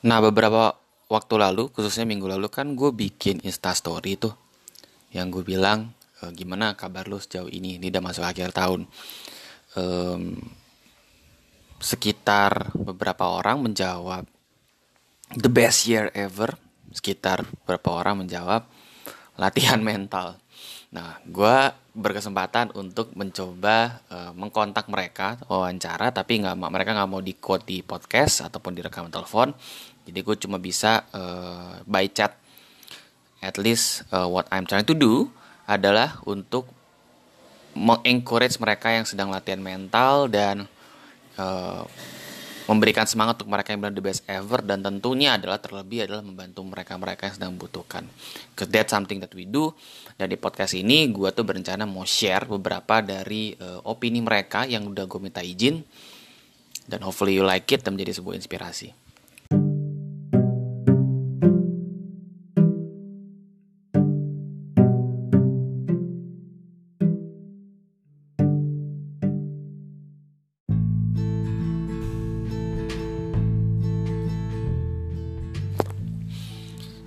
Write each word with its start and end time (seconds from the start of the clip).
Nah 0.00 0.18
beberapa 0.24 0.72
waktu 1.10 1.34
lalu, 1.36 1.68
khususnya 1.74 2.08
minggu 2.08 2.24
lalu 2.24 2.48
kan 2.48 2.72
gue 2.72 2.88
bikin 2.94 3.42
instastory 3.44 4.16
tuh 4.16 4.32
yang 5.10 5.28
gue 5.28 5.42
bilang 5.42 5.90
e, 6.22 6.30
gimana 6.32 6.78
kabar 6.78 7.10
lu 7.10 7.18
sejauh 7.18 7.50
ini, 7.50 7.76
ini 7.76 7.90
udah 7.90 8.02
masuk 8.02 8.24
akhir 8.24 8.54
tahun. 8.54 8.86
Um, 9.76 10.40
sekitar 11.80 12.74
beberapa 12.76 13.28
orang 13.28 13.64
menjawab 13.64 14.24
the 15.36 15.50
best 15.50 15.88
year 15.88 16.08
ever. 16.16 16.54
Sekitar 16.90 17.46
beberapa 17.62 17.94
orang 17.94 18.24
menjawab 18.26 18.64
latihan 19.38 19.80
mental. 19.90 20.40
Nah, 20.90 21.22
gue 21.22 21.56
berkesempatan 21.94 22.74
untuk 22.74 23.14
mencoba 23.14 24.02
uh, 24.10 24.32
mengkontak 24.34 24.90
mereka 24.90 25.38
wawancara, 25.46 26.10
tapi 26.10 26.42
nggak 26.42 26.58
mereka 26.58 26.90
nggak 26.98 27.10
mau 27.10 27.22
di 27.22 27.38
quote 27.38 27.66
di 27.66 27.78
podcast 27.86 28.50
ataupun 28.50 28.74
di 28.74 28.82
rekaman 28.82 29.10
telepon. 29.10 29.54
Jadi 30.06 30.18
gue 30.18 30.36
cuma 30.42 30.58
bisa 30.58 31.06
uh, 31.14 31.78
by 31.86 32.10
chat. 32.10 32.34
At 33.40 33.56
least 33.56 34.04
uh, 34.10 34.26
what 34.26 34.50
I'm 34.50 34.66
trying 34.66 34.88
to 34.90 34.96
do 34.98 35.30
adalah 35.70 36.18
untuk 36.26 36.66
mengencourage 37.78 38.58
mereka 38.58 38.90
yang 38.90 39.06
sedang 39.06 39.30
latihan 39.30 39.62
mental 39.62 40.26
dan 40.26 40.66
uh, 41.38 41.86
memberikan 42.70 43.02
semangat 43.02 43.42
untuk 43.42 43.50
mereka 43.50 43.74
yang 43.74 43.82
benar 43.82 43.98
the 43.98 44.04
best 44.04 44.22
ever 44.30 44.62
dan 44.62 44.78
tentunya 44.78 45.34
adalah 45.34 45.58
terlebih 45.58 46.06
adalah 46.06 46.22
membantu 46.22 46.62
mereka-mereka 46.62 47.26
yang 47.26 47.34
sedang 47.34 47.50
membutuhkan. 47.58 48.06
Cause 48.54 48.70
that's 48.70 48.94
something 48.94 49.18
that 49.18 49.34
we 49.34 49.42
do. 49.42 49.74
Dan 50.14 50.30
di 50.30 50.38
podcast 50.38 50.78
ini 50.78 51.10
gue 51.10 51.34
tuh 51.34 51.42
berencana 51.42 51.82
mau 51.82 52.06
share 52.06 52.46
beberapa 52.46 53.02
dari 53.02 53.58
uh, 53.58 53.82
opini 53.90 54.22
mereka 54.22 54.70
yang 54.70 54.86
udah 54.86 55.02
gue 55.10 55.18
minta 55.18 55.42
izin 55.42 55.82
dan 56.86 57.02
hopefully 57.02 57.34
you 57.34 57.42
like 57.42 57.66
it 57.74 57.82
dan 57.82 57.98
menjadi 57.98 58.22
sebuah 58.22 58.38
inspirasi. 58.38 59.09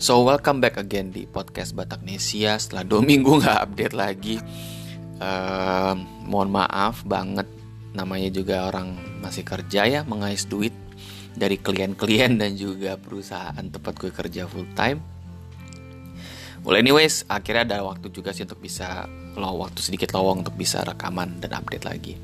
So 0.04 0.20
welcome 0.28 0.60
back 0.60 0.76
again 0.76 1.16
di 1.16 1.24
podcast 1.24 1.72
Bataknesia 1.72 2.60
Setelah 2.60 2.84
dua 2.84 3.00
minggu 3.08 3.40
nggak 3.40 3.60
update 3.72 3.96
lagi 3.96 4.36
uh, 5.24 5.96
Mohon 6.28 6.60
maaf 6.60 7.08
banget. 7.08 7.48
Namanya 7.96 8.28
juga 8.28 8.68
orang 8.68 9.00
masih 9.24 9.48
kerja 9.48 9.88
ya 9.88 10.04
Mengais 10.04 10.44
duit 10.44 10.76
dari 11.40 11.56
klien-klien 11.56 12.36
dan 12.36 12.52
juga 12.60 13.00
perusahaan 13.00 13.64
tempat 13.64 13.96
gue 13.96 14.12
kerja 14.12 14.44
full 14.44 14.68
time. 14.76 15.00
Well 16.68 16.76
anyways, 16.76 17.24
akhirnya 17.32 17.64
ada 17.64 17.88
waktu 17.88 18.12
juga 18.12 18.36
sih 18.36 18.44
untuk 18.44 18.60
bisa 18.60 19.08
lo 19.40 19.56
waktu 19.56 19.80
sedikit 19.80 20.12
lowong 20.12 20.44
untuk 20.44 20.60
bisa 20.60 20.84
rekaman 20.84 21.40
dan 21.40 21.56
update 21.56 21.88
lagi. 21.88 22.20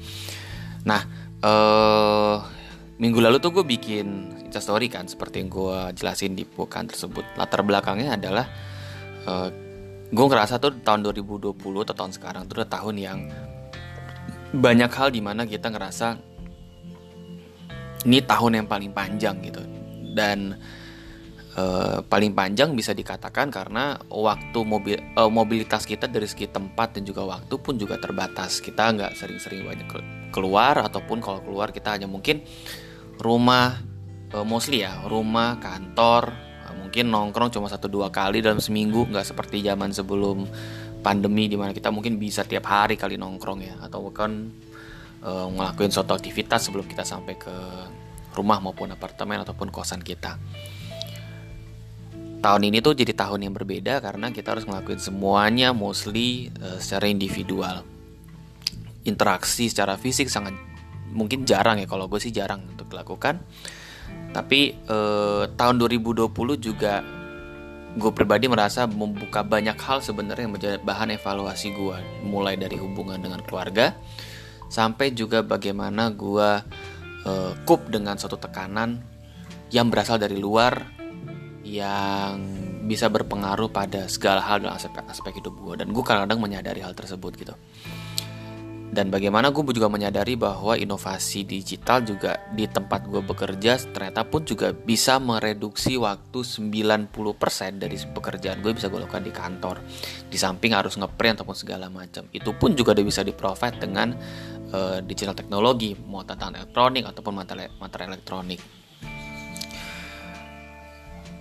Nah, 0.84 1.08
uh, 1.48 2.44
minggu 3.00 3.24
lalu 3.24 3.40
tuh 3.40 3.56
gue 3.56 3.64
bikin 3.64 4.39
story 4.58 4.90
kan 4.90 5.06
seperti 5.06 5.46
yang 5.46 5.54
gue 5.54 5.80
jelasin 5.94 6.34
di 6.34 6.50
bukan 6.50 6.90
tersebut. 6.90 7.38
Latar 7.38 7.62
belakangnya 7.62 8.18
adalah 8.18 8.50
uh, 9.30 9.46
eh, 9.46 9.50
gue 10.10 10.26
ngerasa 10.26 10.58
tuh 10.58 10.82
tahun 10.82 11.06
2020 11.06 11.54
atau 11.62 11.94
tahun 11.94 12.12
sekarang 12.18 12.50
tuh 12.50 12.66
udah 12.66 12.70
tahun 12.70 12.96
yang 12.98 13.20
banyak 14.50 14.90
hal 14.90 15.14
di 15.14 15.22
mana 15.22 15.46
kita 15.46 15.70
ngerasa 15.70 16.18
ini 18.10 18.26
tahun 18.26 18.66
yang 18.66 18.68
paling 18.68 18.90
panjang 18.90 19.38
gitu. 19.46 19.62
Dan 20.10 20.58
uh, 21.54 22.02
paling 22.02 22.34
panjang 22.34 22.74
bisa 22.74 22.98
dikatakan 22.98 23.54
karena 23.54 24.02
waktu 24.10 24.60
mobil 24.66 24.98
uh, 25.14 25.30
mobilitas 25.30 25.86
kita 25.86 26.10
dari 26.10 26.26
segi 26.26 26.50
tempat 26.50 26.98
dan 26.98 27.06
juga 27.06 27.30
waktu 27.30 27.56
pun 27.62 27.78
juga 27.78 28.02
terbatas. 28.02 28.58
Kita 28.58 28.90
nggak 28.90 29.14
sering-sering 29.14 29.62
banyak 29.62 29.88
keluar 30.34 30.82
ataupun 30.82 31.22
kalau 31.22 31.46
keluar 31.46 31.70
kita 31.70 31.94
hanya 31.94 32.10
mungkin 32.10 32.42
rumah 33.20 33.89
uh, 34.34 34.46
mostly 34.46 34.86
ya 34.86 35.02
rumah 35.06 35.58
kantor 35.58 36.34
uh, 36.68 36.74
mungkin 36.78 37.10
nongkrong 37.10 37.54
cuma 37.54 37.70
satu 37.70 37.90
dua 37.90 38.14
kali 38.14 38.42
dalam 38.44 38.62
seminggu 38.62 39.10
nggak 39.10 39.26
seperti 39.26 39.62
zaman 39.66 39.94
sebelum 39.94 40.46
pandemi 41.00 41.48
di 41.48 41.56
mana 41.56 41.72
kita 41.72 41.90
mungkin 41.90 42.20
bisa 42.20 42.44
tiap 42.44 42.68
hari 42.68 43.00
kali 43.00 43.16
nongkrong 43.16 43.60
ya. 43.64 43.76
Atau 43.80 44.04
bahkan 44.08 44.52
uh, 45.24 45.48
ngelakuin 45.48 45.92
suatu 45.92 46.14
aktivitas 46.16 46.68
sebelum 46.68 46.86
kita 46.86 47.08
sampai 47.08 47.40
ke 47.40 47.56
rumah 48.36 48.60
maupun 48.62 48.92
apartemen 48.94 49.42
ataupun 49.42 49.72
kosan 49.72 50.04
kita. 50.04 50.38
Tahun 52.40 52.62
ini 52.64 52.80
tuh 52.80 52.96
jadi 52.96 53.12
tahun 53.12 53.44
yang 53.44 53.54
berbeda 53.56 54.00
karena 54.00 54.32
kita 54.32 54.56
harus 54.56 54.64
ngelakuin 54.64 55.00
semuanya 55.00 55.76
mostly 55.76 56.52
uh, 56.64 56.80
secara 56.80 57.12
individual. 57.12 57.84
Interaksi 59.04 59.68
secara 59.68 59.96
fisik 60.00 60.28
sangat 60.32 60.56
mungkin 61.10 61.44
jarang 61.44 61.82
ya 61.82 61.88
kalau 61.90 62.06
gue 62.06 62.22
sih 62.22 62.30
jarang 62.30 62.62
untuk 62.70 62.94
dilakukan 62.94 63.42
tapi 64.30 64.78
eh, 64.78 65.44
tahun 65.54 65.76
2020 65.82 66.30
juga 66.58 67.02
gue 67.98 68.12
pribadi 68.14 68.46
merasa 68.46 68.86
membuka 68.86 69.42
banyak 69.42 69.76
hal 69.82 70.00
sebenarnya 70.06 70.46
yang 70.46 70.54
menjadi 70.54 70.78
bahan 70.86 71.10
evaluasi 71.18 71.74
gue 71.74 71.98
mulai 72.22 72.54
dari 72.54 72.78
hubungan 72.78 73.18
dengan 73.18 73.42
keluarga 73.42 73.98
sampai 74.70 75.18
juga 75.18 75.42
bagaimana 75.42 76.14
gue 76.14 76.50
eh, 77.26 77.52
kup 77.66 77.90
dengan 77.90 78.16
suatu 78.22 78.38
tekanan 78.38 79.02
yang 79.74 79.90
berasal 79.90 80.22
dari 80.22 80.38
luar 80.38 81.00
yang 81.66 82.42
bisa 82.90 83.06
berpengaruh 83.06 83.70
pada 83.70 84.10
segala 84.10 84.42
hal 84.42 84.66
dalam 84.66 84.74
aspek-aspek 84.74 85.42
hidup 85.42 85.54
gue 85.62 85.86
dan 85.86 85.94
gue 85.94 86.02
kadang-kadang 86.02 86.42
menyadari 86.42 86.82
hal 86.82 86.98
tersebut 86.98 87.38
gitu 87.38 87.54
dan 88.90 89.14
bagaimana 89.14 89.54
gue 89.54 89.62
juga 89.70 89.86
menyadari 89.86 90.34
bahwa 90.34 90.74
inovasi 90.74 91.46
digital 91.46 92.02
juga 92.02 92.42
di 92.50 92.66
tempat 92.66 93.06
gue 93.06 93.22
bekerja 93.22 93.78
ternyata 93.94 94.26
pun 94.26 94.42
juga 94.42 94.74
bisa 94.74 95.22
mereduksi 95.22 95.94
waktu 95.94 96.42
90% 96.42 97.14
dari 97.78 97.98
pekerjaan 98.02 98.66
gue 98.66 98.74
bisa 98.74 98.90
gue 98.90 98.98
lakukan 98.98 99.22
di 99.22 99.30
kantor. 99.30 99.86
Di 100.26 100.38
samping 100.42 100.74
harus 100.74 100.98
ngeprint 100.98 101.38
ataupun 101.38 101.54
segala 101.54 101.86
macam. 101.94 102.26
Itu 102.34 102.58
pun 102.58 102.74
juga 102.74 102.98
udah 102.98 103.06
bisa 103.06 103.22
di 103.22 103.30
provide 103.30 103.78
dengan 103.78 104.18
uh, 104.74 104.98
digital 105.06 105.38
teknologi 105.38 105.94
mau 105.94 106.26
tentang 106.26 106.58
elektronik 106.58 107.06
ataupun 107.06 107.34
materi, 107.38 107.70
materi 107.78 108.10
elektronik. 108.10 108.60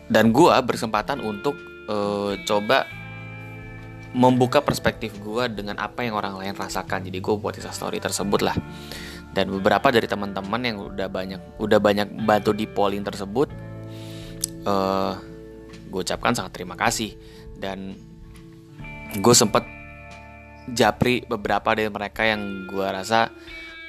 Dan 0.09 0.37
gue 0.37 0.53
berkesempatan 0.53 1.25
untuk 1.25 1.57
uh, 1.89 2.37
coba 2.45 3.08
membuka 4.17 4.65
perspektif 4.65 5.13
gue 5.21 5.45
dengan 5.53 5.77
apa 5.77 6.05
yang 6.05 6.17
orang 6.17 6.41
lain 6.41 6.57
rasakan. 6.57 7.05
Jadi 7.05 7.19
gue 7.21 7.35
buat 7.37 7.53
kisah 7.53 7.75
story 7.75 8.01
tersebut 8.01 8.41
lah. 8.41 8.57
Dan 9.29 9.53
beberapa 9.53 9.93
dari 9.93 10.09
teman-teman 10.09 10.61
yang 10.65 10.77
udah 10.81 11.09
banyak 11.13 11.41
udah 11.61 11.79
banyak 11.79 12.09
bantu 12.25 12.57
di 12.57 12.65
polling 12.65 13.05
tersebut 13.05 13.53
uh, 14.65 14.69
eh, 14.69 15.13
gue 15.93 16.01
ucapkan 16.01 16.33
sangat 16.33 16.53
terima 16.57 16.75
kasih. 16.75 17.13
Dan 17.53 17.93
gue 19.19 19.35
sempet 19.37 19.65
japri 20.73 21.25
beberapa 21.25 21.73
dari 21.77 21.89
mereka 21.93 22.25
yang 22.25 22.69
gue 22.69 22.85
rasa 22.85 23.33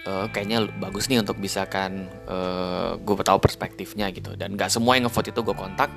uh, 0.08 0.28
kayaknya 0.32 0.68
bagus 0.80 1.12
nih 1.12 1.20
untuk 1.20 1.40
bisa 1.40 1.68
kan 1.68 2.08
uh, 2.28 3.00
gue 3.00 3.16
tahu 3.24 3.40
perspektifnya 3.40 4.12
gitu. 4.12 4.36
Dan 4.36 4.60
gak 4.60 4.72
semua 4.72 5.00
yang 5.00 5.08
ngevote 5.08 5.32
itu 5.32 5.42
gue 5.44 5.56
kontak. 5.56 5.88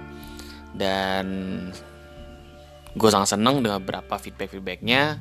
Dan 0.72 1.26
gue 2.92 3.08
sangat 3.08 3.38
seneng 3.38 3.64
dengan 3.64 3.80
beberapa 3.80 4.20
feedback 4.20 4.52
feedbacknya 4.52 5.20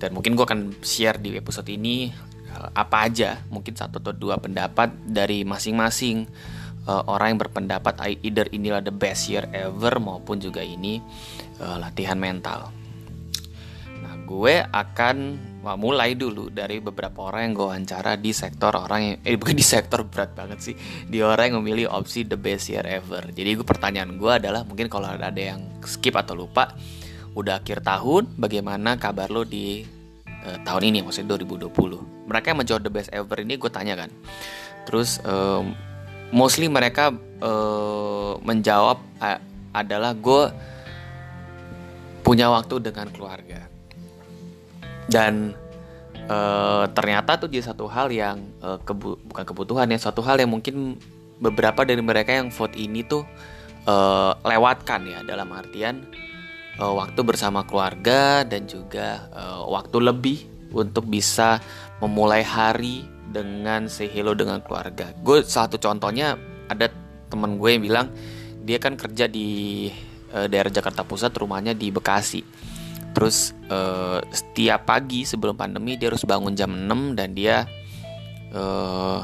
dan 0.00 0.10
mungkin 0.16 0.36
gue 0.36 0.44
akan 0.44 0.60
share 0.80 1.20
di 1.20 1.36
episode 1.36 1.68
ini 1.68 2.08
uh, 2.56 2.70
apa 2.72 3.08
aja 3.08 3.40
mungkin 3.52 3.76
satu 3.76 4.00
atau 4.00 4.12
dua 4.16 4.40
pendapat 4.40 4.92
dari 5.04 5.44
masing-masing 5.44 6.24
uh, 6.88 7.04
orang 7.08 7.36
yang 7.36 7.40
berpendapat 7.40 8.00
either 8.24 8.48
inilah 8.52 8.80
the 8.80 8.92
best 8.92 9.28
year 9.28 9.44
ever 9.52 10.00
maupun 10.00 10.40
juga 10.40 10.64
ini 10.64 11.00
uh, 11.60 11.76
latihan 11.76 12.16
mental. 12.16 12.72
Nah 14.00 14.14
gue 14.24 14.64
akan 14.64 15.16
Wah, 15.60 15.76
mulai 15.76 16.16
dulu 16.16 16.48
dari 16.48 16.80
beberapa 16.80 17.28
orang 17.28 17.52
yang 17.52 17.52
gue 17.52 17.66
wawancara 17.68 18.16
di 18.16 18.32
sektor 18.32 18.72
orang 18.72 19.00
yang 19.04 19.16
eh 19.28 19.36
bukan 19.36 19.52
di 19.52 19.60
sektor 19.60 20.08
berat 20.08 20.32
banget 20.32 20.58
sih. 20.64 20.74
Di 21.04 21.20
orang 21.20 21.52
yang 21.52 21.56
memilih 21.60 21.92
opsi 21.92 22.24
the 22.24 22.40
best 22.40 22.72
year 22.72 22.80
ever. 22.88 23.28
Jadi 23.28 23.60
gue 23.60 23.66
pertanyaan 23.68 24.16
gue 24.16 24.32
adalah 24.32 24.64
mungkin 24.64 24.88
kalau 24.88 25.12
ada 25.12 25.28
yang 25.36 25.60
skip 25.84 26.16
atau 26.16 26.32
lupa 26.32 26.72
udah 27.36 27.60
akhir 27.60 27.84
tahun 27.84 28.40
bagaimana 28.40 28.96
kabar 28.96 29.28
lo 29.28 29.44
di 29.44 29.84
uh, 30.48 30.58
tahun 30.64 30.96
ini? 30.96 31.04
Maksudnya 31.04 31.36
2020 31.36 32.24
mereka 32.24 32.46
yang 32.56 32.58
menjawab 32.64 32.80
the 32.80 32.92
best 32.92 33.12
ever 33.12 33.36
ini 33.44 33.60
gue 33.60 33.68
tanya 33.68 34.00
kan. 34.00 34.08
Terus 34.88 35.20
um, 35.28 35.76
mostly 36.32 36.72
mereka 36.72 37.12
uh, 37.44 38.40
menjawab 38.40 38.96
uh, 39.20 39.36
adalah 39.76 40.16
gue 40.16 40.42
punya 42.24 42.48
waktu 42.48 42.80
dengan 42.80 43.12
keluarga 43.12 43.69
dan 45.08 45.56
uh, 46.28 46.84
ternyata 46.92 47.40
tuh 47.40 47.48
jadi 47.48 47.72
satu 47.72 47.86
hal 47.88 48.12
yang 48.12 48.42
uh, 48.60 48.76
kebu 48.82 49.16
bukan 49.30 49.44
kebutuhan 49.46 49.86
ya 49.88 49.98
satu 49.98 50.20
hal 50.20 50.36
yang 50.36 50.50
mungkin 50.52 51.00
beberapa 51.40 51.86
dari 51.88 52.04
mereka 52.04 52.36
yang 52.36 52.52
vote 52.52 52.76
ini 52.76 53.00
tuh 53.06 53.24
uh, 53.88 54.36
lewatkan 54.44 55.08
ya 55.08 55.20
dalam 55.24 55.48
artian 55.56 56.04
uh, 56.76 56.92
waktu 56.92 57.20
bersama 57.24 57.64
keluarga 57.64 58.44
dan 58.44 58.68
juga 58.68 59.30
uh, 59.32 59.64
waktu 59.72 59.96
lebih 60.00 60.38
untuk 60.70 61.08
bisa 61.08 61.58
memulai 61.98 62.44
hari 62.44 63.04
dengan 63.30 63.86
say 63.86 64.10
hello 64.10 64.34
dengan 64.34 64.58
keluarga. 64.62 65.14
Gue 65.22 65.42
satu 65.42 65.78
contohnya 65.78 66.34
ada 66.66 66.90
temen 67.30 67.58
gue 67.58 67.70
yang 67.70 67.82
bilang 67.82 68.06
dia 68.66 68.78
kan 68.82 68.94
kerja 68.98 69.30
di 69.30 69.88
uh, 70.34 70.46
daerah 70.46 70.70
Jakarta 70.70 71.06
Pusat, 71.06 71.38
rumahnya 71.40 71.72
di 71.72 71.88
Bekasi. 71.90 72.42
Terus 73.10 73.52
uh, 73.66 74.22
setiap 74.30 74.86
pagi 74.86 75.26
sebelum 75.26 75.58
pandemi 75.58 75.98
dia 75.98 76.14
harus 76.14 76.22
bangun 76.22 76.54
jam 76.54 76.70
6 76.70 77.18
dan 77.18 77.34
dia 77.34 77.66
uh, 78.54 79.20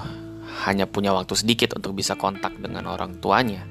hanya 0.66 0.90
punya 0.90 1.14
waktu 1.14 1.38
sedikit 1.38 1.78
untuk 1.78 1.94
bisa 1.94 2.18
kontak 2.18 2.58
dengan 2.58 2.90
orang 2.90 3.22
tuanya. 3.22 3.62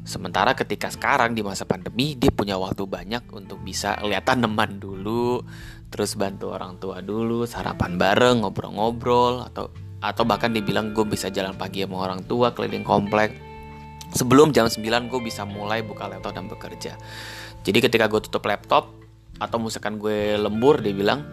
Sementara 0.00 0.56
ketika 0.56 0.88
sekarang 0.88 1.36
di 1.36 1.42
masa 1.44 1.68
pandemi 1.68 2.16
dia 2.16 2.32
punya 2.32 2.56
waktu 2.56 2.86
banyak 2.88 3.30
untuk 3.34 3.60
bisa 3.60 3.98
lihat 4.00 4.26
tanaman 4.30 4.80
dulu, 4.80 5.44
terus 5.92 6.16
bantu 6.16 6.56
orang 6.56 6.80
tua 6.80 7.04
dulu, 7.04 7.44
sarapan 7.44 8.00
bareng, 8.00 8.42
ngobrol-ngobrol 8.46 9.44
atau 9.50 9.68
atau 10.00 10.24
bahkan 10.24 10.48
dibilang 10.48 10.96
gue 10.96 11.04
bisa 11.04 11.28
jalan 11.28 11.52
pagi 11.52 11.84
sama 11.84 12.00
orang 12.00 12.24
tua 12.24 12.56
keliling 12.56 12.86
komplek. 12.86 13.36
Sebelum 14.10 14.50
jam 14.50 14.66
9 14.66 14.82
gue 15.12 15.20
bisa 15.22 15.46
mulai 15.46 15.84
buka 15.84 16.10
laptop 16.10 16.34
dan 16.34 16.50
bekerja. 16.50 16.98
Jadi 17.60 17.78
ketika 17.78 18.08
gue 18.08 18.18
tutup 18.24 18.42
laptop 18.48 18.99
atau 19.40 19.56
misalkan 19.56 19.96
gue 19.96 20.36
lembur 20.36 20.84
dia 20.84 20.92
bilang 20.92 21.24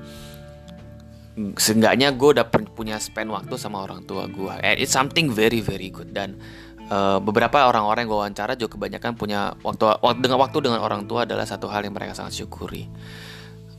seenggaknya 1.38 2.18
gue 2.18 2.30
udah 2.34 2.50
punya 2.74 2.98
spend 2.98 3.30
waktu 3.30 3.54
sama 3.62 3.86
orang 3.86 4.08
tua 4.10 4.26
gue. 4.26 4.54
And 4.58 4.82
it's 4.82 4.96
something 4.96 5.30
very 5.30 5.62
very 5.62 5.94
good. 5.94 6.10
Dan 6.16 6.42
uh, 6.90 7.22
beberapa 7.22 7.70
orang-orang 7.70 8.08
yang 8.08 8.10
gue 8.10 8.20
wawancara 8.26 8.54
juga 8.58 8.80
kebanyakan 8.80 9.14
punya 9.14 9.54
waktu, 9.62 9.86
waktu 10.02 10.20
dengan 10.26 10.40
waktu 10.42 10.58
dengan 10.66 10.82
orang 10.82 11.06
tua 11.06 11.30
adalah 11.30 11.46
satu 11.46 11.70
hal 11.70 11.86
yang 11.86 11.94
mereka 11.94 12.18
sangat 12.18 12.42
syukuri. 12.42 12.90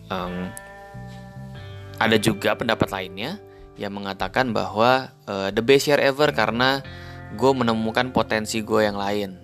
Um, 0.08 0.54
ada 1.98 2.16
juga 2.16 2.54
pendapat 2.54 2.94
lainnya 2.94 3.42
yang 3.74 3.90
mengatakan 3.94 4.54
bahwa 4.54 5.10
uh, 5.26 5.50
the 5.50 5.62
best 5.62 5.90
year 5.90 5.98
ever 5.98 6.30
karena 6.30 6.82
gue 7.34 7.52
menemukan 7.52 8.14
potensi 8.14 8.62
gue 8.62 8.86
yang 8.86 8.94
lain. 8.94 9.34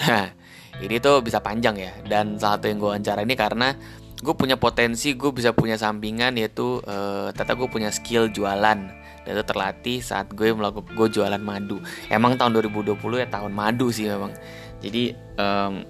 Nah 0.00 0.32
ini 0.80 0.96
tuh 0.96 1.20
bisa 1.20 1.44
panjang 1.44 1.76
ya. 1.76 1.92
Dan 2.06 2.40
salah 2.40 2.56
satu 2.56 2.70
yang 2.70 2.78
gue 2.80 2.88
wawancara 2.88 3.20
ini 3.26 3.36
karena 3.36 3.76
gue 4.20 4.34
punya 4.36 4.60
potensi 4.60 5.16
gue 5.16 5.32
bisa 5.32 5.56
punya 5.56 5.80
sampingan 5.80 6.36
yaitu 6.36 6.80
uh, 6.84 7.32
ternyata 7.32 7.56
gue 7.56 7.68
punya 7.68 7.90
skill 7.90 8.28
jualan. 8.28 8.78
Dan 9.20 9.36
itu 9.36 9.44
terlatih 9.44 9.98
saat 10.00 10.32
gue 10.32 10.48
melakukan 10.52 10.96
gue 10.96 11.08
jualan 11.20 11.40
madu. 11.40 11.80
Emang 12.08 12.40
tahun 12.40 12.56
2020 12.56 12.96
ya 13.20 13.28
tahun 13.28 13.52
madu 13.52 13.92
sih 13.92 14.08
memang. 14.08 14.32
Jadi 14.80 15.12
um, 15.36 15.84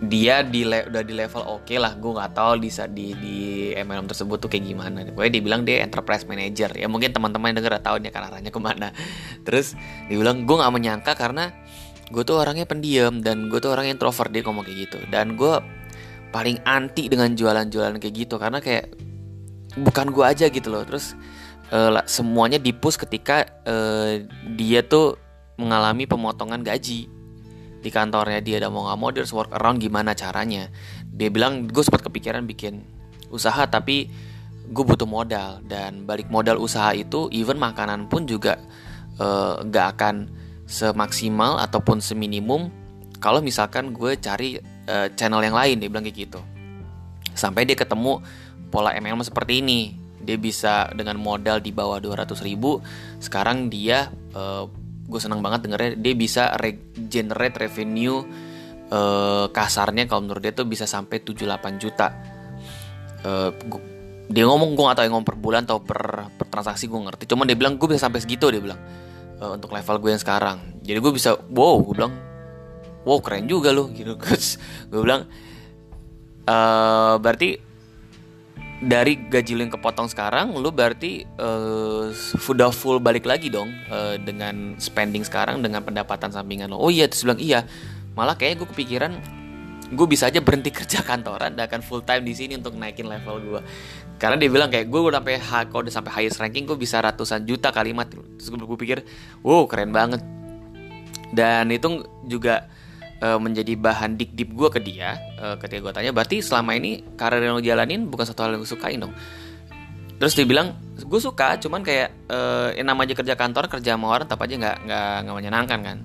dia 0.00 0.40
di 0.40 0.64
le 0.64 0.88
udah 0.88 1.04
di 1.04 1.12
level 1.12 1.44
oke 1.44 1.68
okay 1.68 1.76
lah. 1.76 1.92
Gue 2.00 2.16
nggak 2.16 2.32
tahu 2.32 2.52
di 2.56 2.72
di 2.72 3.06
di 3.20 3.36
MLM 3.76 4.08
tersebut 4.08 4.40
tuh 4.40 4.48
kayak 4.48 4.64
gimana. 4.64 5.04
Pokoknya 5.12 5.32
dia 5.36 5.42
bilang 5.44 5.62
dia 5.68 5.84
enterprise 5.84 6.24
manager. 6.24 6.72
Ya 6.72 6.88
mungkin 6.88 7.12
teman-teman 7.12 7.52
yang 7.52 7.60
denger 7.60 7.84
tahu 7.84 7.96
dia 8.00 8.08
kan 8.08 8.32
arahnya 8.32 8.48
ke 8.48 8.60
mana. 8.60 8.96
Terus 9.44 9.76
dia 10.08 10.16
bilang 10.16 10.48
gue 10.48 10.56
nggak 10.56 10.72
menyangka 10.72 11.12
karena 11.12 11.52
gue 12.10 12.22
tuh 12.26 12.42
orangnya 12.42 12.66
pendiam 12.66 13.22
dan 13.22 13.46
gue 13.46 13.62
tuh 13.62 13.70
orang 13.70 13.86
introvert 13.86 14.30
dia 14.34 14.42
ngomong 14.42 14.66
kayak 14.66 14.78
gitu. 14.90 14.98
Dan 15.06 15.38
gue 15.38 15.54
paling 16.34 16.62
anti 16.66 17.06
dengan 17.06 17.34
jualan-jualan 17.34 17.98
kayak 18.02 18.14
gitu 18.14 18.38
karena 18.38 18.58
kayak 18.58 18.94
bukan 19.78 20.10
gue 20.10 20.24
aja 20.26 20.46
gitu 20.50 20.68
loh. 20.74 20.82
Terus 20.82 21.14
uh, 21.70 22.02
semuanya 22.10 22.58
dipus 22.58 22.98
ketika 22.98 23.46
uh, 23.62 24.18
dia 24.58 24.82
tuh 24.82 25.14
mengalami 25.56 26.10
pemotongan 26.10 26.66
gaji. 26.66 27.06
Di 27.80 27.88
kantornya 27.88 28.44
dia 28.44 28.60
udah 28.60 28.70
mau 28.74 28.82
nggak 28.90 28.98
mau 29.00 29.08
dia 29.08 29.24
harus 29.24 29.32
work 29.32 29.54
around 29.54 29.78
gimana 29.78 30.12
caranya. 30.12 30.68
Dia 31.06 31.30
bilang 31.30 31.70
gue 31.70 31.80
sempat 31.80 32.02
kepikiran 32.04 32.42
bikin 32.44 32.82
usaha 33.30 33.64
tapi 33.70 34.10
gue 34.66 34.84
butuh 34.84 35.06
modal. 35.06 35.62
Dan 35.62 36.10
balik 36.10 36.26
modal 36.26 36.58
usaha 36.58 36.90
itu 36.90 37.30
even 37.30 37.56
makanan 37.56 38.10
pun 38.10 38.26
juga 38.26 38.58
uh, 39.22 39.62
gak 39.62 39.86
akan 39.96 40.39
semaksimal 40.70 41.58
ataupun 41.58 41.98
seminimum 41.98 42.70
kalau 43.18 43.42
misalkan 43.42 43.90
gue 43.90 44.14
cari 44.22 44.56
uh, 44.86 45.10
channel 45.18 45.42
yang 45.42 45.58
lain 45.58 45.82
dia 45.82 45.90
bilang 45.90 46.06
kayak 46.06 46.30
gitu. 46.30 46.40
Sampai 47.34 47.66
dia 47.66 47.74
ketemu 47.74 48.22
pola 48.70 48.94
MLM 48.94 49.26
seperti 49.26 49.60
ini. 49.60 49.98
Dia 50.20 50.38
bisa 50.38 50.88
dengan 50.94 51.18
modal 51.18 51.58
di 51.64 51.74
bawah 51.74 51.98
200 51.98 52.28
ribu 52.44 52.78
sekarang 53.18 53.72
dia 53.72 54.12
uh, 54.36 54.68
gue 55.10 55.20
senang 55.20 55.42
banget 55.42 55.66
dengernya 55.66 55.96
dia 55.96 56.14
bisa 56.14 56.54
generate 57.08 57.56
revenue 57.56 58.22
uh, 58.92 59.48
kasarnya 59.50 60.06
kalau 60.06 60.28
menurut 60.28 60.44
dia 60.44 60.54
tuh 60.54 60.68
bisa 60.70 60.86
sampai 60.86 61.24
78 61.24 61.82
juta. 61.82 62.08
Uh, 63.20 63.50
dia 64.30 64.46
ngomong 64.46 64.78
gue 64.78 64.84
gak 64.86 65.02
tau 65.02 65.04
yang 65.04 65.18
ngomong 65.18 65.28
per 65.28 65.38
bulan 65.40 65.66
atau 65.66 65.82
per, 65.82 66.30
per 66.38 66.46
transaksi 66.46 66.86
gue 66.86 67.00
ngerti. 67.00 67.26
Cuman 67.26 67.50
dia 67.50 67.58
bilang 67.58 67.74
gue 67.74 67.88
bisa 67.90 68.06
sampai 68.06 68.22
segitu 68.22 68.46
dia 68.54 68.62
bilang 68.62 68.78
uh, 69.40 69.56
untuk 69.56 69.72
level 69.72 69.96
gue 69.98 70.10
yang 70.12 70.22
sekarang. 70.22 70.58
Jadi 70.84 70.98
gue 71.00 71.12
bisa 71.16 71.34
wow 71.50 71.80
gue 71.80 71.94
bilang 71.96 72.14
wow 73.08 73.18
keren 73.24 73.48
juga 73.48 73.72
loh 73.72 73.88
gitu. 73.90 74.14
Guys 74.22 74.60
gue 74.86 75.00
bilang 75.00 75.26
uh, 76.46 77.16
berarti 77.16 77.58
dari 78.80 79.28
gaji 79.28 79.52
lu 79.52 79.60
yang 79.68 79.74
kepotong 79.76 80.08
sekarang 80.08 80.56
lu 80.56 80.72
berarti 80.72 81.28
uh, 81.36 82.08
udah 82.48 82.72
full 82.72 82.96
balik 82.96 83.28
lagi 83.28 83.52
dong 83.52 83.68
uh, 83.92 84.16
dengan 84.16 84.80
spending 84.80 85.20
sekarang 85.20 85.60
dengan 85.60 85.84
pendapatan 85.84 86.32
sampingan 86.32 86.72
lo. 86.72 86.80
Oh 86.80 86.92
iya 86.92 87.08
terus 87.08 87.24
bilang 87.24 87.40
iya. 87.40 87.64
Malah 88.16 88.36
kayak 88.36 88.60
gue 88.60 88.68
kepikiran 88.68 89.12
gue 89.90 90.06
bisa 90.06 90.30
aja 90.30 90.38
berhenti 90.38 90.70
kerja 90.78 91.02
kantoran 91.02 91.58
dan 91.58 91.66
akan 91.66 91.82
full 91.82 92.00
time 92.04 92.22
di 92.22 92.34
sini 92.36 92.56
untuk 92.56 92.76
naikin 92.78 93.10
level 93.10 93.36
gue 93.42 93.62
karena 94.20 94.36
dia 94.36 94.52
bilang 94.52 94.68
kayak 94.68 94.92
gue 94.92 95.00
udah 95.00 95.24
sampai 95.24 95.40
kalau 95.72 95.80
udah 95.88 95.94
sampai 95.96 96.12
highest 96.12 96.36
ranking 96.44 96.68
gue 96.68 96.76
bisa 96.76 97.00
ratusan 97.00 97.48
juta 97.48 97.72
kalimat. 97.72 98.04
Terus 98.12 98.52
gue, 98.52 98.78
pikir 98.78 99.00
wow 99.40 99.64
keren 99.64 99.96
banget. 99.96 100.20
Dan 101.32 101.72
itu 101.72 102.04
juga 102.28 102.68
uh, 103.24 103.40
menjadi 103.40 103.72
bahan 103.80 104.20
dik 104.20 104.36
dip 104.36 104.52
gue 104.52 104.68
ke 104.68 104.80
dia 104.84 105.16
uh, 105.40 105.56
ketika 105.56 105.80
gue 105.80 105.92
tanya 105.96 106.12
berarti 106.12 106.44
selama 106.44 106.76
ini 106.76 107.00
karir 107.16 107.40
yang 107.40 107.56
lo 107.56 107.64
jalanin 107.64 108.12
bukan 108.12 108.28
satu 108.28 108.44
hal 108.44 108.52
yang 108.52 108.60
gue 108.60 108.68
sukain 108.68 109.00
dong? 109.00 109.16
Terus 110.20 110.36
dia 110.36 110.44
bilang 110.44 110.76
gue 111.00 111.20
suka 111.22 111.56
cuman 111.56 111.80
kayak 111.80 112.28
uh, 112.28 112.76
yang 112.76 112.92
namanya 112.92 113.16
kerja 113.16 113.32
kantor 113.40 113.72
kerja 113.72 113.96
sama 113.96 114.20
orang 114.20 114.28
tapi 114.28 114.52
aja 114.52 114.54
nggak 114.60 114.76
nggak 114.84 115.12
nggak 115.24 115.36
menyenangkan 115.40 115.80
kan? 115.80 115.98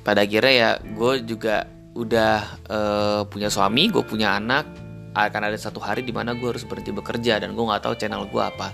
Pada 0.00 0.24
akhirnya 0.24 0.54
ya 0.56 0.70
gue 0.80 1.12
juga 1.28 1.68
udah 1.92 2.64
uh, 2.72 3.20
punya 3.28 3.52
suami 3.52 3.92
gue 3.92 4.00
punya 4.00 4.40
anak 4.40 4.81
akan 5.12 5.52
ada 5.52 5.58
satu 5.60 5.78
hari 5.78 6.00
di 6.00 6.12
mana 6.12 6.32
gue 6.32 6.48
harus 6.48 6.64
berhenti 6.64 6.88
bekerja 6.88 7.36
dan 7.36 7.52
gue 7.52 7.64
nggak 7.64 7.84
tahu 7.84 7.94
channel 8.00 8.24
gue 8.28 8.42
apa 8.42 8.72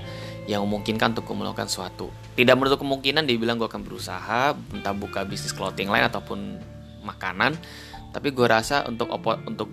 yang 0.48 0.64
memungkinkan 0.64 1.12
untuk 1.12 1.28
melakukan 1.36 1.68
suatu. 1.68 2.08
Tidak 2.38 2.54
menutup 2.56 2.80
kemungkinan 2.80 3.28
dia 3.28 3.36
bilang 3.36 3.60
gue 3.60 3.68
akan 3.68 3.84
berusaha 3.84 4.56
entah 4.72 4.94
buka 4.96 5.26
bisnis 5.28 5.52
clothing 5.52 5.92
lain 5.92 6.08
ataupun 6.08 6.62
makanan, 7.04 7.58
tapi 8.14 8.32
gue 8.32 8.46
rasa 8.48 8.88
untuk 8.88 9.12
opo, 9.12 9.36
untuk 9.44 9.68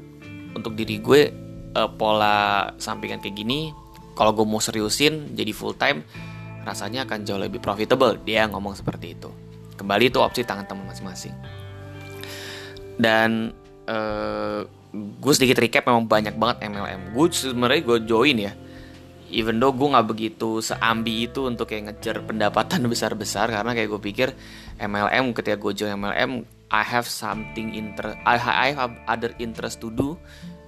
untuk 0.55 0.75
diri 0.75 0.99
gue 0.99 1.31
uh, 1.75 1.89
pola 1.95 2.71
sampingan 2.75 3.23
kayak 3.23 3.35
gini, 3.39 3.71
kalau 4.15 4.35
gue 4.35 4.43
mau 4.43 4.59
seriusin 4.59 5.35
jadi 5.35 5.51
full 5.55 5.75
time, 5.79 6.03
rasanya 6.67 7.07
akan 7.07 7.23
jauh 7.23 7.39
lebih 7.39 7.63
profitable. 7.63 8.19
Dia 8.23 8.47
ngomong 8.51 8.75
seperti 8.75 9.15
itu. 9.15 9.31
Kembali 9.75 10.07
itu 10.07 10.19
opsi 10.23 10.47
tangan 10.47 10.67
teman 10.67 10.87
masing-masing. 10.87 11.35
Dan 12.95 13.51
uh, 13.91 14.63
gue 14.95 15.33
sedikit 15.35 15.59
recap 15.59 15.83
memang 15.87 16.07
banyak 16.07 16.35
banget 16.39 16.71
MLM 16.71 17.11
gue 17.11 17.27
sebenarnya 17.31 17.81
gue 17.83 17.97
join 18.07 18.37
ya. 18.39 18.53
Even 19.33 19.57
though 19.57 19.73
gue 19.73 19.89
nggak 19.89 20.07
begitu 20.07 20.61
seambi 20.61 21.27
itu 21.27 21.49
untuk 21.49 21.67
kayak 21.67 21.91
ngejar 21.91 22.23
pendapatan 22.23 22.85
besar-besar 22.91 23.51
karena 23.51 23.71
kayak 23.75 23.89
gue 23.91 24.01
pikir 24.01 24.27
MLM 24.79 25.35
ketika 25.35 25.57
gue 25.59 25.71
join 25.75 25.97
MLM 25.99 26.45
I 26.71 26.83
have 26.83 27.05
something 27.05 27.73
inter 27.73 28.15
I, 28.23 28.37
I 28.39 28.69
have 28.73 28.95
other 29.09 29.33
interest 29.41 29.81
to 29.83 29.91
do 29.91 30.15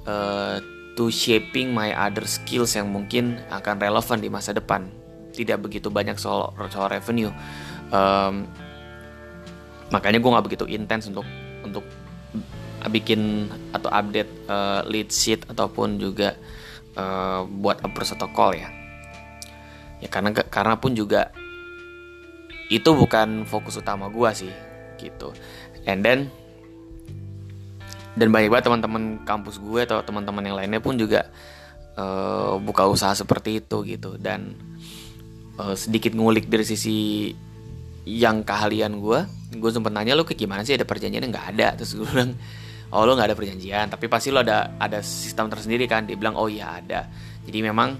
uh, 0.09 0.59
to 0.97 1.13
shaping 1.13 1.71
my 1.71 1.93
other 1.93 2.25
skills 2.25 2.73
yang 2.73 2.89
mungkin 2.89 3.37
akan 3.53 3.77
relevan 3.77 4.17
di 4.17 4.29
masa 4.33 4.51
depan. 4.51 4.89
Tidak 5.37 5.61
begitu 5.61 5.93
banyak 5.93 6.17
soal 6.17 6.49
soal 6.73 6.89
revenue. 6.89 7.29
Um, 7.93 8.49
makanya 9.93 10.17
gue 10.17 10.31
nggak 10.33 10.45
begitu 10.49 10.65
intens 10.65 11.05
untuk 11.07 11.23
bikin 12.89 13.51
atau 13.71 13.91
update 13.91 14.31
uh, 14.47 14.81
lead 14.87 15.11
sheet 15.11 15.43
ataupun 15.47 15.99
juga 16.01 16.35
uh, 16.97 17.45
buat 17.47 17.83
approach 17.85 18.15
atau 18.17 18.27
call 18.31 18.57
ya. 18.57 18.69
Ya 20.03 20.07
karena 20.11 20.33
karena 20.33 20.75
pun 20.77 20.93
juga 20.93 21.31
itu 22.67 22.89
bukan 22.91 23.47
fokus 23.47 23.79
utama 23.79 24.11
gue 24.11 24.29
sih 24.35 24.53
gitu. 24.99 25.31
And 25.87 26.03
then 26.03 26.27
dan 28.17 28.33
banyak 28.33 28.49
banget 28.49 28.65
teman-teman 28.67 29.21
kampus 29.23 29.61
gue 29.61 29.85
atau 29.85 30.01
teman-teman 30.01 30.41
yang 30.41 30.57
lainnya 30.57 30.81
pun 30.81 30.97
juga 30.97 31.29
uh, 31.95 32.57
buka 32.57 32.89
usaha 32.89 33.13
seperti 33.13 33.61
itu 33.61 33.85
gitu. 33.85 34.17
Dan 34.17 34.57
uh, 35.61 35.77
sedikit 35.77 36.17
ngulik 36.17 36.49
dari 36.49 36.65
sisi 36.65 37.29
yang 38.07 38.41
keahlian 38.41 39.03
gue 39.03 39.19
gue 39.47 39.71
sempet 39.71 39.91
nanya 39.95 40.17
lo 40.17 40.27
ke 40.27 40.35
gimana 40.35 40.65
sih? 40.67 40.75
Ada 40.75 40.83
perjanjiannya 40.83 41.29
nggak 41.29 41.47
ada. 41.55 41.67
Terus 41.79 41.91
gue 41.93 42.07
bilang 42.09 42.33
oh 42.91 43.03
lo 43.03 43.15
nggak 43.15 43.33
ada 43.33 43.37
perjanjian. 43.37 43.87
Tapi 43.91 44.05
pasti 44.07 44.31
lo 44.31 44.43
ada 44.43 44.77
ada 44.79 44.99
sistem 45.03 45.51
tersendiri 45.51 45.87
kan. 45.89 46.07
Dia 46.07 46.15
bilang 46.15 46.35
oh 46.39 46.47
iya 46.47 46.79
ada. 46.79 47.07
Jadi 47.43 47.59
memang 47.63 47.95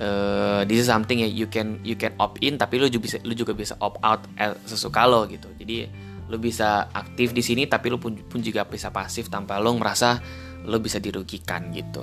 uh, 0.00 0.62
this 0.64 0.84
is 0.84 0.88
something 0.88 1.20
yang 1.20 1.32
you 1.32 1.48
can 1.48 1.80
you 1.84 1.96
can 1.96 2.12
opt 2.20 2.40
in 2.40 2.56
tapi 2.56 2.80
lo 2.80 2.88
juga 2.88 3.08
bisa 3.08 3.16
lo 3.24 3.34
juga 3.36 3.52
bisa 3.52 3.74
opt 3.80 3.98
out 4.00 4.22
sesuka 4.64 5.04
lo 5.08 5.24
gitu. 5.28 5.48
Jadi 5.56 5.88
lo 6.26 6.36
bisa 6.42 6.90
aktif 6.90 7.30
di 7.30 7.42
sini 7.42 7.70
tapi 7.70 7.92
lo 7.92 8.02
pun, 8.02 8.18
pun 8.26 8.42
juga 8.42 8.66
bisa 8.66 8.90
pasif 8.90 9.30
tanpa 9.30 9.62
lo 9.62 9.70
merasa 9.78 10.18
lo 10.66 10.78
bisa 10.82 10.98
dirugikan 10.98 11.70
gitu. 11.70 12.02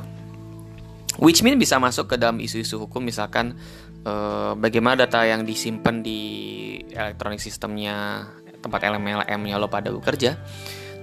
Which 1.21 1.45
mean 1.45 1.61
bisa 1.61 1.77
masuk 1.77 2.09
ke 2.09 2.15
dalam 2.17 2.41
isu-isu 2.41 2.81
hukum 2.81 3.05
misalkan 3.05 3.53
uh, 4.07 4.57
bagaimana 4.57 5.05
data 5.05 5.21
yang 5.29 5.45
disimpan 5.45 6.01
di 6.01 6.21
elektronik 6.89 7.37
sistemnya 7.37 8.25
tempat 8.63 8.81
LMLM-nya 8.87 9.59
lo 9.59 9.67
pada 9.67 9.91
bekerja 9.91 10.39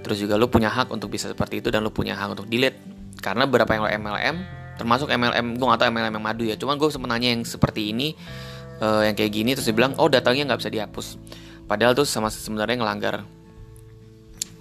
terus 0.01 0.17
juga 0.17 0.37
lo 0.37 0.49
punya 0.49 0.69
hak 0.69 0.89
untuk 0.89 1.13
bisa 1.13 1.29
seperti 1.29 1.61
itu 1.61 1.69
dan 1.69 1.85
lo 1.85 1.93
punya 1.93 2.17
hak 2.17 2.37
untuk 2.37 2.47
delete. 2.49 2.77
Karena 3.21 3.45
beberapa 3.45 3.77
yang 3.77 3.85
lo 3.85 3.91
MLM 3.91 4.35
termasuk 4.81 5.13
MLM 5.13 5.61
gue 5.61 5.65
gak 5.69 5.79
tau 5.85 5.87
MLM 5.93 6.13
yang 6.17 6.25
madu 6.25 6.43
ya. 6.43 6.57
Cuman 6.57 6.75
gue 6.81 6.89
sempat 6.89 7.09
nanya 7.13 7.29
yang 7.37 7.45
seperti 7.45 7.93
ini 7.93 8.17
uh, 8.81 9.05
yang 9.05 9.13
kayak 9.13 9.31
gini 9.31 9.53
terus 9.53 9.69
dia 9.69 9.77
bilang 9.77 9.93
oh 10.01 10.09
datanya 10.09 10.51
nggak 10.51 10.59
bisa 10.65 10.71
dihapus. 10.73 11.07
Padahal 11.69 11.93
tuh 11.93 12.03
sama 12.03 12.27
sebenarnya 12.33 12.81
ngelanggar 12.81 13.15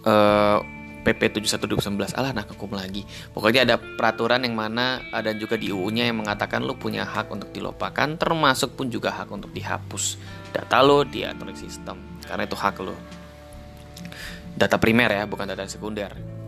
uh, 0.04 0.58
PP 1.00 1.40
71 1.40 1.64
2011 2.12 2.20
alah 2.20 2.32
nah 2.36 2.44
kekum 2.44 2.76
lagi. 2.76 3.08
Pokoknya 3.32 3.64
ada 3.64 3.76
peraturan 3.80 4.44
yang 4.44 4.52
mana 4.52 5.00
ada 5.08 5.32
juga 5.32 5.56
di 5.56 5.72
UU-nya 5.72 6.12
yang 6.12 6.20
mengatakan 6.20 6.60
lo 6.60 6.76
punya 6.76 7.08
hak 7.08 7.32
untuk 7.32 7.48
dilupakan 7.56 8.20
termasuk 8.20 8.76
pun 8.76 8.92
juga 8.92 9.16
hak 9.16 9.32
untuk 9.32 9.50
dihapus. 9.56 10.20
Data 10.52 10.84
lo 10.84 11.02
di 11.08 11.24
system 11.56 12.20
karena 12.28 12.44
itu 12.44 12.54
hak 12.54 12.76
lo 12.84 12.94
data 14.56 14.76
primer 14.76 15.10
ya 15.12 15.24
bukan 15.26 15.46
data 15.50 15.66
sekunder. 15.66 16.40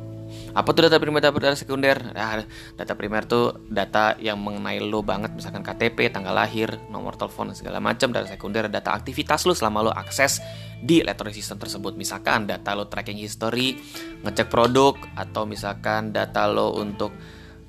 Apa 0.52 0.76
tuh 0.76 0.88
data 0.88 1.00
primer 1.00 1.20
data, 1.20 1.32
data 1.36 1.56
sekunder? 1.56 1.96
Nah, 2.12 2.44
data 2.76 2.92
primer 2.92 3.24
tuh 3.24 3.56
data 3.68 4.16
yang 4.20 4.40
mengenai 4.40 4.80
lo 4.84 5.00
banget 5.00 5.32
misalkan 5.32 5.64
KTP 5.64 6.12
tanggal 6.12 6.36
lahir 6.36 6.76
nomor 6.92 7.16
telepon 7.16 7.52
segala 7.56 7.80
macam. 7.80 8.12
Data 8.12 8.28
sekunder 8.28 8.68
data 8.68 8.92
aktivitas 8.92 9.48
lo 9.48 9.56
selama 9.56 9.88
lo 9.88 9.92
akses 9.92 10.44
di 10.80 11.00
electronic 11.00 11.36
system 11.36 11.56
tersebut. 11.56 11.96
Misalkan 11.96 12.44
data 12.48 12.76
lo 12.76 12.88
tracking 12.88 13.16
history 13.16 13.80
ngecek 14.24 14.48
produk 14.52 14.96
atau 15.16 15.48
misalkan 15.48 16.12
data 16.12 16.44
lo 16.48 16.76
untuk 16.76 17.12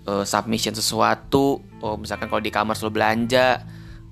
uh, 0.08 0.28
submission 0.28 0.76
sesuatu. 0.76 1.64
Oh 1.84 1.96
misalkan 1.96 2.28
kalau 2.28 2.44
di 2.44 2.52
kamar 2.52 2.76
lo 2.80 2.92
belanja 2.92 3.64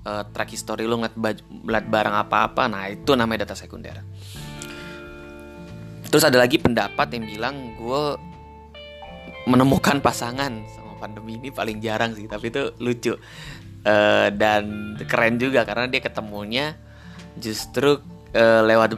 uh, 0.04 0.24
track 0.32 0.48
history 0.52 0.88
lo 0.88 0.96
ngeliat, 1.00 1.84
barang 1.88 2.16
apa-apa. 2.24 2.68
Nah 2.72 2.88
itu 2.88 3.12
namanya 3.16 3.48
data 3.48 3.56
sekunder 3.56 4.11
terus 6.12 6.28
ada 6.28 6.36
lagi 6.36 6.60
pendapat 6.60 7.08
yang 7.16 7.24
bilang 7.24 7.56
gue 7.80 8.04
menemukan 9.48 9.98
pasangan 9.98 10.52
sama 10.70 10.94
pandemi 11.00 11.40
ini 11.40 11.48
paling 11.50 11.80
jarang 11.82 12.12
sih 12.14 12.28
tapi 12.28 12.52
itu 12.52 12.70
lucu. 12.78 13.16
Uh, 13.82 14.30
dan 14.38 14.94
keren 15.10 15.42
juga 15.42 15.66
karena 15.66 15.90
dia 15.90 15.98
ketemunya 15.98 16.78
justru 17.34 17.98
uh, 18.36 18.62
lewat 18.62 18.94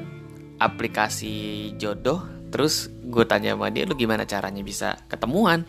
aplikasi 0.60 1.72
jodoh. 1.80 2.20
Terus 2.52 2.92
gue 3.02 3.24
tanya 3.24 3.56
sama 3.56 3.72
dia 3.72 3.88
lu 3.88 3.96
gimana 3.96 4.28
caranya 4.28 4.60
bisa 4.60 5.00
ketemuan? 5.08 5.64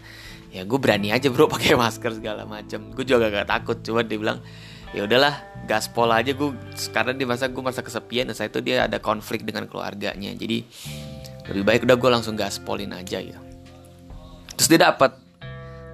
Ya 0.51 0.67
gue 0.67 0.79
berani 0.81 1.15
aja 1.15 1.31
bro 1.31 1.47
pakai 1.55 1.77
masker 1.79 2.19
segala 2.19 2.43
macam 2.43 2.91
gue 2.91 3.05
juga 3.07 3.31
gak 3.31 3.47
takut 3.47 3.77
cuma 3.83 4.03
dia 4.03 4.19
bilang 4.19 4.43
ya 4.91 5.07
udahlah 5.07 5.39
gaspol 5.63 6.11
aja. 6.11 6.35
Gue 6.35 6.51
karena 6.91 7.15
di 7.15 7.23
masa 7.23 7.47
gue 7.47 7.63
masa 7.63 7.79
kesepian 7.79 8.27
dan 8.27 8.35
saya 8.35 8.51
itu 8.51 8.59
dia 8.59 8.83
ada 8.83 8.99
konflik 8.99 9.47
dengan 9.47 9.71
keluarganya. 9.71 10.35
Jadi 10.35 10.67
lebih 11.51 11.63
baik 11.63 11.81
udah 11.85 11.97
gue 11.97 12.09
langsung 12.09 12.33
gaspolin 12.33 12.91
aja 12.93 13.21
gitu 13.21 13.41
terus 14.55 14.67
dia 14.71 14.79
dapat 14.89 15.25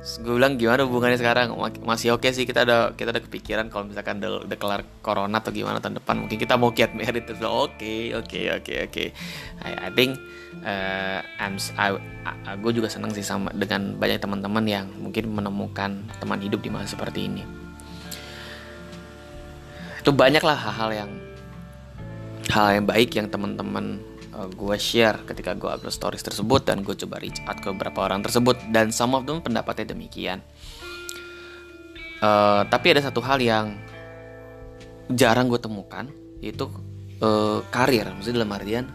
gue 0.01 0.34
bilang 0.34 0.58
gimana 0.58 0.81
hubungannya 0.81 1.22
sekarang? 1.22 1.53
Masih 1.86 2.17
oke 2.17 2.25
okay 2.25 2.34
sih 2.34 2.50
kita 2.50 2.65
ada 2.65 2.89
kita 2.98 3.13
ada 3.13 3.22
kepikiran 3.22 3.70
kalau 3.70 3.86
misalkan 3.86 4.17
udah, 4.17 4.50
udah 4.50 4.58
kelar 4.58 4.81
corona 5.05 5.38
atau 5.38 5.53
gimana 5.53 5.77
tahun 5.77 6.01
depan. 6.01 6.25
Mungkin 6.25 6.41
kita 6.41 6.58
mau 6.58 6.74
get 6.74 6.98
married. 6.98 7.29
Terus 7.29 7.46
oke 7.46 8.17
oke 8.17 8.39
oke 8.58 8.74
oke. 8.89 9.05
I 9.62 9.89
think 9.93 10.17
uh, 10.65 11.22
I'm 11.38 11.62
I, 11.77 12.01
I, 12.25 12.58
gue 12.58 12.81
juga 12.81 12.89
senang 12.89 13.13
sih 13.13 13.22
sama 13.22 13.53
dengan 13.53 13.93
banyak 14.01 14.17
teman-teman 14.17 14.65
yang 14.65 14.89
mungkin 14.98 15.38
menemukan 15.38 16.10
teman 16.17 16.41
hidup 16.41 16.65
di 16.65 16.74
masa 16.74 16.98
seperti 16.98 17.29
ini. 17.29 17.46
Itu 20.01 20.10
banyak 20.17 20.41
lah 20.41 20.58
hal-hal 20.58 21.05
yang 21.05 21.12
hal 22.50 22.74
yang 22.74 22.89
baik 22.89 23.13
yang 23.13 23.29
teman-teman 23.29 24.01
uh, 24.42 24.50
gue 24.50 24.78
share 24.82 25.22
ketika 25.30 25.54
gue 25.54 25.70
upload 25.70 25.94
stories 25.94 26.26
tersebut 26.26 26.66
dan 26.66 26.82
gue 26.82 26.98
coba 26.98 27.22
reach 27.22 27.38
out 27.46 27.62
ke 27.62 27.70
beberapa 27.70 28.10
orang 28.10 28.26
tersebut 28.26 28.58
dan 28.74 28.90
some 28.90 29.14
of 29.14 29.30
them 29.30 29.46
pendapatnya 29.46 29.94
demikian. 29.94 30.42
Uh, 32.22 32.66
tapi 32.70 32.94
ada 32.94 33.02
satu 33.02 33.22
hal 33.22 33.42
yang 33.42 33.78
jarang 35.10 35.50
gue 35.50 35.58
temukan 35.58 36.06
yaitu 36.42 36.70
uh, 37.22 37.62
karir, 37.70 38.10
maksudnya 38.14 38.42
dalam 38.42 38.54
artian 38.54 38.86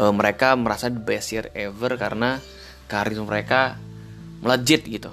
uh, 0.00 0.12
mereka 0.12 0.52
merasa 0.56 0.92
the 0.92 1.00
best 1.00 1.32
year 1.32 1.48
ever 1.56 1.96
karena 1.96 2.40
karir 2.88 3.20
mereka 3.24 3.80
melejit 4.44 4.84
gitu. 4.84 5.12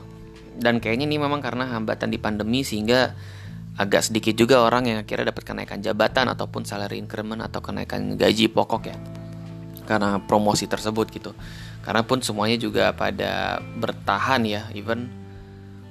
Dan 0.60 0.84
kayaknya 0.84 1.08
ini 1.08 1.15
memang 1.24 1.39
karena 1.39 1.72
hambatan 1.72 2.12
di 2.12 2.19
pandemi 2.19 2.67
sehingga 2.67 3.15
agak 3.79 4.12
sedikit 4.12 4.36
juga 4.36 4.60
orang 4.60 4.91
yang 4.91 4.98
akhirnya 5.00 5.31
dapat 5.31 5.48
kenaikan 5.48 5.79
jabatan 5.79 6.27
ataupun 6.27 6.67
salary 6.67 7.00
increment 7.00 7.39
atau 7.39 7.63
kenaikan 7.63 8.19
gaji 8.19 8.51
pokok 8.51 8.84
ya 8.91 8.98
karena 9.89 10.22
promosi 10.22 10.69
tersebut 10.69 11.10
gitu. 11.10 11.34
Karena 11.81 12.05
pun 12.05 12.22
semuanya 12.22 12.62
juga 12.62 12.93
pada 12.93 13.58
bertahan 13.81 14.46
ya 14.46 14.69
even 14.77 15.10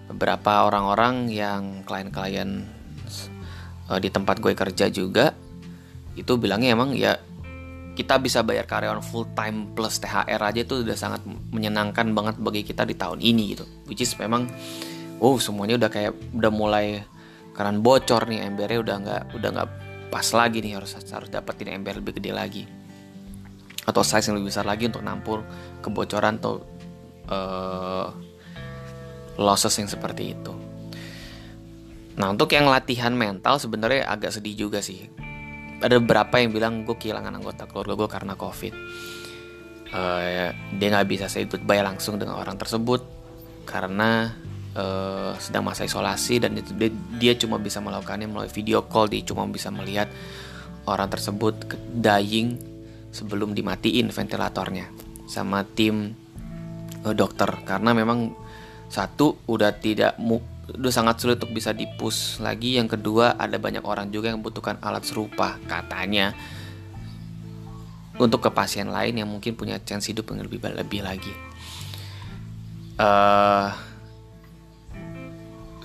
beberapa 0.07 0.71
orang-orang 0.71 1.27
yang 1.27 1.83
klien-klien 1.83 2.63
uh, 3.91 3.99
di 3.99 4.09
tempat 4.09 4.39
gue 4.39 4.55
kerja 4.55 4.87
juga 4.89 5.35
itu 6.15 6.39
bilangnya 6.39 6.79
emang 6.79 6.95
ya 6.95 7.19
kita 7.99 8.15
bisa 8.23 8.47
bayar 8.47 8.63
karyawan 8.63 9.03
full 9.03 9.27
time 9.35 9.75
plus 9.75 9.99
THR 9.99 10.39
aja 10.39 10.61
itu 10.63 10.87
udah 10.87 10.95
sangat 10.95 11.27
menyenangkan 11.51 12.15
banget 12.15 12.39
bagi 12.39 12.63
kita 12.63 12.87
di 12.87 12.95
tahun 12.95 13.19
ini 13.19 13.59
gitu. 13.59 13.67
Which 13.91 14.07
is 14.07 14.15
memang 14.15 14.47
oh 15.19 15.43
semuanya 15.43 15.75
udah 15.83 15.91
kayak 15.91 16.15
udah 16.31 16.53
mulai 16.55 17.03
karena 17.59 17.75
bocor 17.83 18.31
nih 18.31 18.47
embernya 18.47 18.79
udah 18.79 18.97
nggak 19.03 19.23
udah 19.35 19.51
nggak 19.51 19.69
pas 20.15 20.27
lagi 20.31 20.63
nih 20.63 20.79
harus 20.79 20.95
harus 20.95 21.27
dapetin 21.27 21.75
ember 21.75 21.99
lebih 21.99 22.23
gede 22.23 22.31
lagi 22.31 22.63
atau 23.89 24.05
size 24.05 24.29
yang 24.29 24.37
lebih 24.37 24.53
besar 24.53 24.69
lagi 24.69 24.85
untuk 24.85 25.01
nampul 25.01 25.41
kebocoran 25.81 26.37
atau 26.37 26.61
uh, 27.33 28.13
losses 29.41 29.73
yang 29.81 29.89
seperti 29.89 30.37
itu. 30.37 30.53
Nah 32.21 32.29
untuk 32.29 32.53
yang 32.53 32.69
latihan 32.69 33.17
mental 33.17 33.57
sebenarnya 33.57 34.05
agak 34.05 34.37
sedih 34.37 34.69
juga 34.69 34.85
sih. 34.85 35.09
Ada 35.81 36.03
beberapa 36.03 36.37
yang 36.37 36.51
bilang 36.53 36.73
gue 36.85 36.99
kehilangan 36.99 37.33
anggota 37.33 37.65
keluarga 37.65 37.95
gue 37.97 38.09
karena 38.13 38.35
covid. 38.37 38.75
Uh, 39.89 40.53
dia 40.77 40.89
nggak 40.93 41.09
bisa 41.09 41.33
saya 41.33 41.49
goodbye 41.49 41.81
langsung 41.81 42.21
dengan 42.21 42.37
orang 42.37 42.61
tersebut 42.61 43.01
karena 43.65 44.37
uh, 44.77 45.33
sedang 45.41 45.65
masa 45.65 45.89
isolasi 45.89 46.45
dan 46.45 46.61
itu 46.61 46.77
dia, 46.77 46.93
dia 47.17 47.33
cuma 47.41 47.57
bisa 47.57 47.81
melakukannya 47.81 48.29
melalui 48.29 48.53
video 48.53 48.85
call. 48.85 49.09
Dia 49.09 49.25
cuma 49.25 49.49
bisa 49.49 49.73
melihat 49.73 50.13
orang 50.85 51.09
tersebut 51.09 51.55
dying 51.95 52.78
sebelum 53.09 53.57
dimatiin 53.57 54.13
ventilatornya 54.13 54.93
sama 55.29 55.65
tim 55.65 56.13
uh, 57.05 57.15
dokter. 57.15 57.49
Karena 57.65 57.93
memang 57.93 58.33
satu 58.89 59.37
udah 59.45 59.77
tidak 59.77 60.17
mu, 60.17 60.41
udah 60.73 60.93
sangat 60.93 61.21
sulit 61.21 61.37
untuk 61.41 61.53
bisa 61.53 61.77
dipus 61.77 62.41
lagi. 62.41 62.81
Yang 62.81 62.99
kedua 62.99 63.37
ada 63.37 63.61
banyak 63.61 63.85
orang 63.85 64.09
juga 64.09 64.33
yang 64.33 64.41
membutuhkan 64.41 64.81
alat 64.81 65.05
serupa 65.05 65.61
katanya. 65.69 66.33
Untuk 68.19 68.43
ke 68.43 68.51
pasien 68.51 68.91
lain 68.91 69.15
yang 69.15 69.31
mungkin 69.31 69.55
punya 69.55 69.79
chance 69.79 70.11
hidup 70.11 70.35
yang 70.35 70.43
lebih 70.43 70.59
lebih 70.75 71.07
lagi. 71.07 71.31
Uh, 72.99 73.71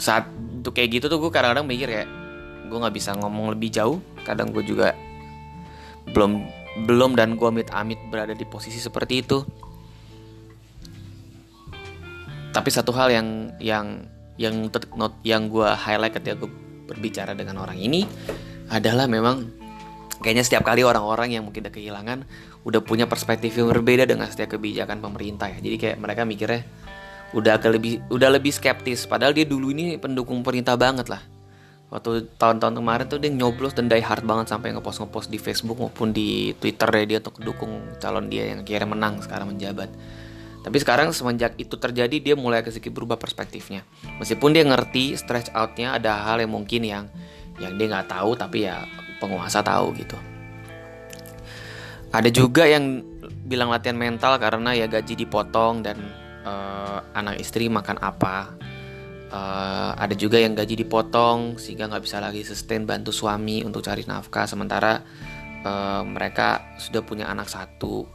saat 0.02 0.26
untuk 0.34 0.74
kayak 0.74 0.98
gitu 0.98 1.06
tuh 1.14 1.22
gue 1.22 1.30
kadang-kadang 1.30 1.70
mikir 1.70 1.86
ya 1.94 2.10
gue 2.66 2.78
nggak 2.82 2.96
bisa 2.98 3.14
ngomong 3.14 3.54
lebih 3.54 3.70
jauh. 3.70 4.02
Kadang 4.26 4.50
gue 4.50 4.66
juga 4.66 4.98
belum 6.10 6.63
belum 6.74 7.14
dan 7.14 7.38
gue 7.38 7.48
amit-amit 7.48 8.02
berada 8.10 8.34
di 8.34 8.46
posisi 8.50 8.82
seperti 8.82 9.14
itu. 9.22 9.38
Tapi 12.54 12.70
satu 12.70 12.94
hal 12.94 13.10
yang 13.14 13.28
yang 13.58 13.86
yang 14.38 14.70
not 14.98 15.14
yang 15.22 15.50
gue 15.50 15.66
highlight 15.66 16.14
ketika 16.18 16.46
gue 16.46 16.50
berbicara 16.90 17.38
dengan 17.38 17.62
orang 17.62 17.78
ini 17.78 18.06
adalah 18.70 19.06
memang 19.06 19.50
kayaknya 20.22 20.46
setiap 20.46 20.66
kali 20.66 20.82
orang-orang 20.82 21.38
yang 21.38 21.46
mungkin 21.46 21.66
udah 21.66 21.74
kehilangan 21.74 22.20
udah 22.64 22.82
punya 22.82 23.06
perspektif 23.10 23.58
yang 23.58 23.70
berbeda 23.70 24.06
dengan 24.06 24.30
setiap 24.30 24.58
kebijakan 24.58 25.02
pemerintah 25.02 25.50
ya. 25.50 25.60
Jadi 25.62 25.76
kayak 25.78 25.98
mereka 26.02 26.22
mikirnya 26.26 26.62
udah 27.34 27.58
agak 27.58 27.78
lebih 27.78 28.02
udah 28.14 28.30
lebih 28.30 28.54
skeptis. 28.54 29.10
Padahal 29.10 29.34
dia 29.34 29.46
dulu 29.46 29.74
ini 29.74 29.98
pendukung 29.98 30.46
pemerintah 30.46 30.78
banget 30.78 31.10
lah 31.10 31.33
waktu 31.94 32.26
tahun-tahun 32.42 32.82
kemarin 32.82 33.06
tuh 33.06 33.22
dia 33.22 33.30
nyoblos 33.30 33.78
dan 33.78 33.86
die 33.86 34.02
hard 34.02 34.26
banget 34.26 34.50
sampai 34.50 34.74
ngepost 34.74 35.06
ngepost 35.06 35.30
di 35.30 35.38
Facebook 35.38 35.78
maupun 35.78 36.10
di 36.10 36.58
Twitter 36.58 36.90
ya 36.90 37.04
dia 37.06 37.18
untuk 37.22 37.38
dukung 37.38 37.86
calon 38.02 38.34
dia 38.34 38.50
yang 38.50 38.66
akhirnya 38.66 38.90
menang 38.90 39.22
sekarang 39.22 39.54
menjabat. 39.54 39.94
Tapi 40.64 40.78
sekarang 40.82 41.14
semenjak 41.14 41.54
itu 41.62 41.78
terjadi 41.78 42.18
dia 42.18 42.34
mulai 42.34 42.66
sedikit 42.66 42.98
berubah 42.98 43.22
perspektifnya. 43.22 43.86
Meskipun 44.18 44.58
dia 44.58 44.66
ngerti 44.66 45.14
stretch 45.14 45.54
outnya 45.54 45.94
ada 45.94 46.26
hal 46.26 46.42
yang 46.42 46.50
mungkin 46.50 46.82
yang 46.82 47.06
yang 47.62 47.78
dia 47.78 47.86
nggak 47.86 48.10
tahu 48.10 48.34
tapi 48.34 48.66
ya 48.66 48.82
penguasa 49.22 49.62
tahu 49.62 49.94
gitu. 49.94 50.18
Ada 52.10 52.34
juga 52.34 52.66
yang 52.66 53.06
bilang 53.46 53.70
latihan 53.70 54.00
mental 54.00 54.42
karena 54.42 54.74
ya 54.74 54.90
gaji 54.90 55.14
dipotong 55.14 55.86
dan 55.86 56.00
uh, 56.42 57.06
anak 57.14 57.38
istri 57.38 57.70
makan 57.70 58.02
apa 58.02 58.56
uh, 59.34 59.92
ada 59.98 60.14
juga 60.14 60.38
yang 60.38 60.54
gaji 60.54 60.86
dipotong 60.86 61.58
sehingga 61.58 61.90
nggak 61.90 62.04
bisa 62.06 62.22
lagi 62.22 62.46
sustain 62.46 62.86
bantu 62.86 63.10
suami 63.10 63.66
untuk 63.66 63.82
cari 63.82 64.06
nafkah. 64.06 64.46
Sementara 64.46 65.02
uh, 65.66 66.06
mereka 66.06 66.78
sudah 66.78 67.02
punya 67.02 67.26
anak 67.28 67.50
satu. 67.50 68.06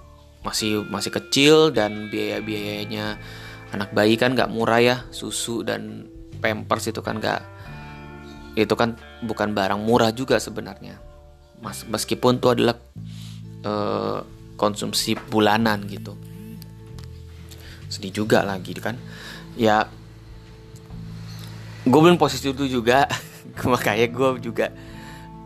Masih 0.46 0.86
masih 0.86 1.10
kecil 1.10 1.74
dan 1.74 2.06
biaya 2.08 2.38
biayanya 2.38 3.18
anak 3.74 3.90
bayi 3.90 4.14
kan 4.14 4.38
nggak 4.38 4.48
murah 4.48 4.78
ya. 4.78 4.96
Susu 5.10 5.66
dan 5.66 6.06
pampers 6.38 6.88
itu 6.88 7.02
kan 7.02 7.18
nggak 7.18 7.42
itu 8.54 8.74
kan 8.74 8.94
bukan 9.26 9.54
barang 9.54 9.82
murah 9.82 10.14
juga 10.14 10.38
sebenarnya. 10.38 10.98
Mas, 11.58 11.82
meskipun 11.86 12.38
itu 12.38 12.48
adalah 12.54 12.78
uh, 13.66 14.22
konsumsi 14.54 15.18
bulanan 15.18 15.82
gitu. 15.90 16.14
Sedih 17.90 18.14
juga 18.14 18.46
lagi 18.46 18.74
kan. 18.78 18.94
Ya 19.58 19.90
gue 21.88 22.00
belum 22.00 22.20
posisi 22.20 22.52
itu 22.52 22.68
juga. 22.68 23.08
Makanya 23.72 24.06
gue 24.12 24.28
juga 24.44 24.66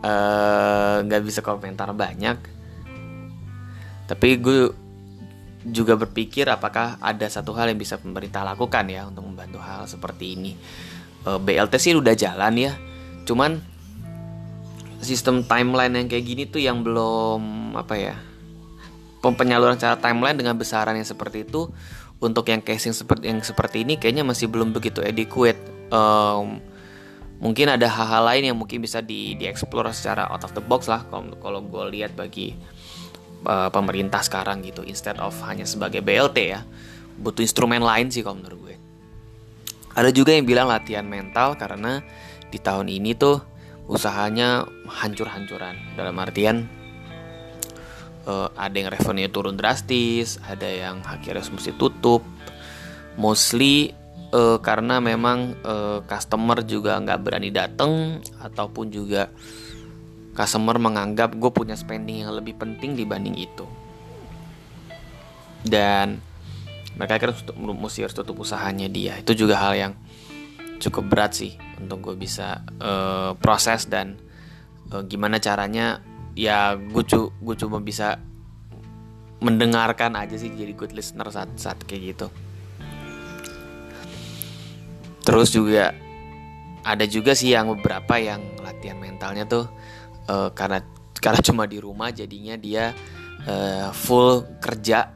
eh, 0.03 0.95
nggak 1.03 1.21
uh, 1.21 1.25
bisa 1.25 1.39
komentar 1.39 1.89
banyak. 1.95 2.37
Tapi 4.03 4.29
gue 4.37 4.59
juga 5.63 5.95
berpikir 5.95 6.51
apakah 6.51 6.99
ada 6.99 7.23
satu 7.31 7.55
hal 7.55 7.71
yang 7.71 7.79
bisa 7.79 7.95
pemerintah 7.95 8.43
lakukan 8.43 8.83
ya 8.91 9.07
untuk 9.07 9.23
membantu 9.23 9.63
hal 9.63 9.87
seperti 9.87 10.35
ini. 10.35 10.51
Uh, 11.23 11.35
eh, 11.35 11.39
BLT 11.39 11.73
sih 11.79 11.95
udah 11.95 12.13
jalan 12.13 12.53
ya. 12.59 12.73
Cuman 13.23 13.63
sistem 15.03 15.43
timeline 15.43 15.95
yang 15.95 16.07
kayak 16.07 16.25
gini 16.27 16.43
tuh 16.47 16.63
yang 16.63 16.83
belum 16.83 17.75
apa 17.75 17.95
ya 17.99 18.15
penyaluran 19.19 19.79
cara 19.79 19.95
timeline 19.99 20.35
dengan 20.35 20.55
besaran 20.59 20.99
yang 20.99 21.07
seperti 21.07 21.47
itu 21.47 21.71
untuk 22.19 22.47
yang 22.47 22.59
casing 22.59 22.91
seperti 22.95 23.31
yang 23.31 23.39
seperti 23.39 23.87
ini 23.87 23.95
kayaknya 23.95 24.23
masih 24.27 24.51
belum 24.51 24.71
begitu 24.75 24.99
adequate 25.03 25.72
um, 25.93 26.57
mungkin 27.37 27.69
ada 27.69 27.85
hal-hal 27.85 28.23
lain 28.25 28.43
yang 28.51 28.57
mungkin 28.57 28.81
bisa 28.81 28.99
di 28.99 29.37
dieksplor 29.37 29.85
secara 29.93 30.27
out 30.33 30.41
of 30.41 30.57
the 30.57 30.63
box 30.63 30.89
lah. 30.89 31.05
Kalau 31.07 31.37
kalau 31.37 31.61
gue 31.61 31.83
lihat 31.93 32.17
bagi 32.17 32.57
uh, 33.45 33.69
pemerintah 33.69 34.25
sekarang 34.25 34.65
gitu 34.65 34.81
instead 34.83 35.21
of 35.21 35.37
hanya 35.45 35.69
sebagai 35.69 36.01
BLT 36.01 36.37
ya 36.41 36.65
butuh 37.13 37.45
instrumen 37.45 37.85
lain 37.85 38.09
sih 38.09 38.25
kalau 38.25 38.41
menurut 38.41 38.59
gue. 38.71 38.75
Ada 39.93 40.09
juga 40.09 40.33
yang 40.33 40.49
bilang 40.49 40.73
latihan 40.73 41.05
mental 41.05 41.53
karena 41.53 42.01
di 42.49 42.57
tahun 42.57 42.89
ini 42.89 43.13
tuh 43.13 43.37
usahanya 43.85 44.65
hancur-hancuran. 44.89 45.77
Dalam 45.93 46.17
artian 46.17 46.65
uh, 48.25 48.49
ada 48.57 48.73
yang 48.73 48.89
revenue 48.89 49.29
turun 49.29 49.53
drastis 49.53 50.41
ada 50.41 50.65
yang 50.65 51.05
akhirnya 51.05 51.45
mesti 51.45 51.77
tutup. 51.77 52.25
Mostly 53.13 53.93
uh, 54.33 54.57
karena 54.59 54.97
memang 54.97 55.53
uh, 55.61 56.01
customer 56.09 56.65
juga 56.65 56.97
nggak 56.97 57.19
berani 57.21 57.53
datang 57.53 58.19
ataupun 58.41 58.89
juga 58.89 59.29
customer 60.33 60.81
menganggap 60.81 61.37
gue 61.37 61.51
punya 61.53 61.77
spending 61.77 62.25
yang 62.25 62.33
lebih 62.33 62.57
penting 62.57 62.97
dibanding 62.97 63.37
itu. 63.37 63.69
Dan 65.63 66.19
mereka 66.97 67.21
kira 67.21 67.33
mesti 67.55 68.03
harus 68.03 68.17
tutup 68.17 68.41
usahanya 68.41 68.89
dia. 68.89 69.15
Itu 69.21 69.37
juga 69.37 69.61
hal 69.61 69.73
yang 69.77 69.93
cukup 70.81 71.07
berat 71.07 71.31
sih 71.37 71.55
untuk 71.79 72.11
gue 72.11 72.15
bisa 72.19 72.59
uh, 72.83 73.37
proses 73.39 73.87
dan 73.87 74.19
uh, 74.91 75.05
gimana 75.07 75.39
caranya 75.39 76.03
ya 76.35 76.75
gue 76.75 77.03
cu 77.07 77.31
gue 77.39 77.55
cuma 77.55 77.79
bisa 77.79 78.19
mendengarkan 79.39 80.17
aja 80.19 80.35
sih 80.35 80.51
jadi 80.51 80.75
good 80.75 80.91
listener 80.91 81.29
saat 81.31 81.55
saat 81.55 81.79
kayak 81.87 82.15
gitu 82.15 82.27
terus 85.23 85.51
juga 85.55 85.95
ada 86.83 87.07
juga 87.07 87.31
sih 87.31 87.55
yang 87.55 87.71
beberapa 87.79 88.19
yang 88.19 88.43
latihan 88.59 88.99
mentalnya 88.99 89.47
tuh 89.47 89.65
uh, 90.27 90.51
karena 90.51 90.83
karena 91.23 91.39
cuma 91.39 91.63
di 91.63 91.79
rumah 91.79 92.11
jadinya 92.11 92.59
dia 92.59 92.91
uh, 93.47 93.89
full 93.95 94.43
kerja 94.59 95.07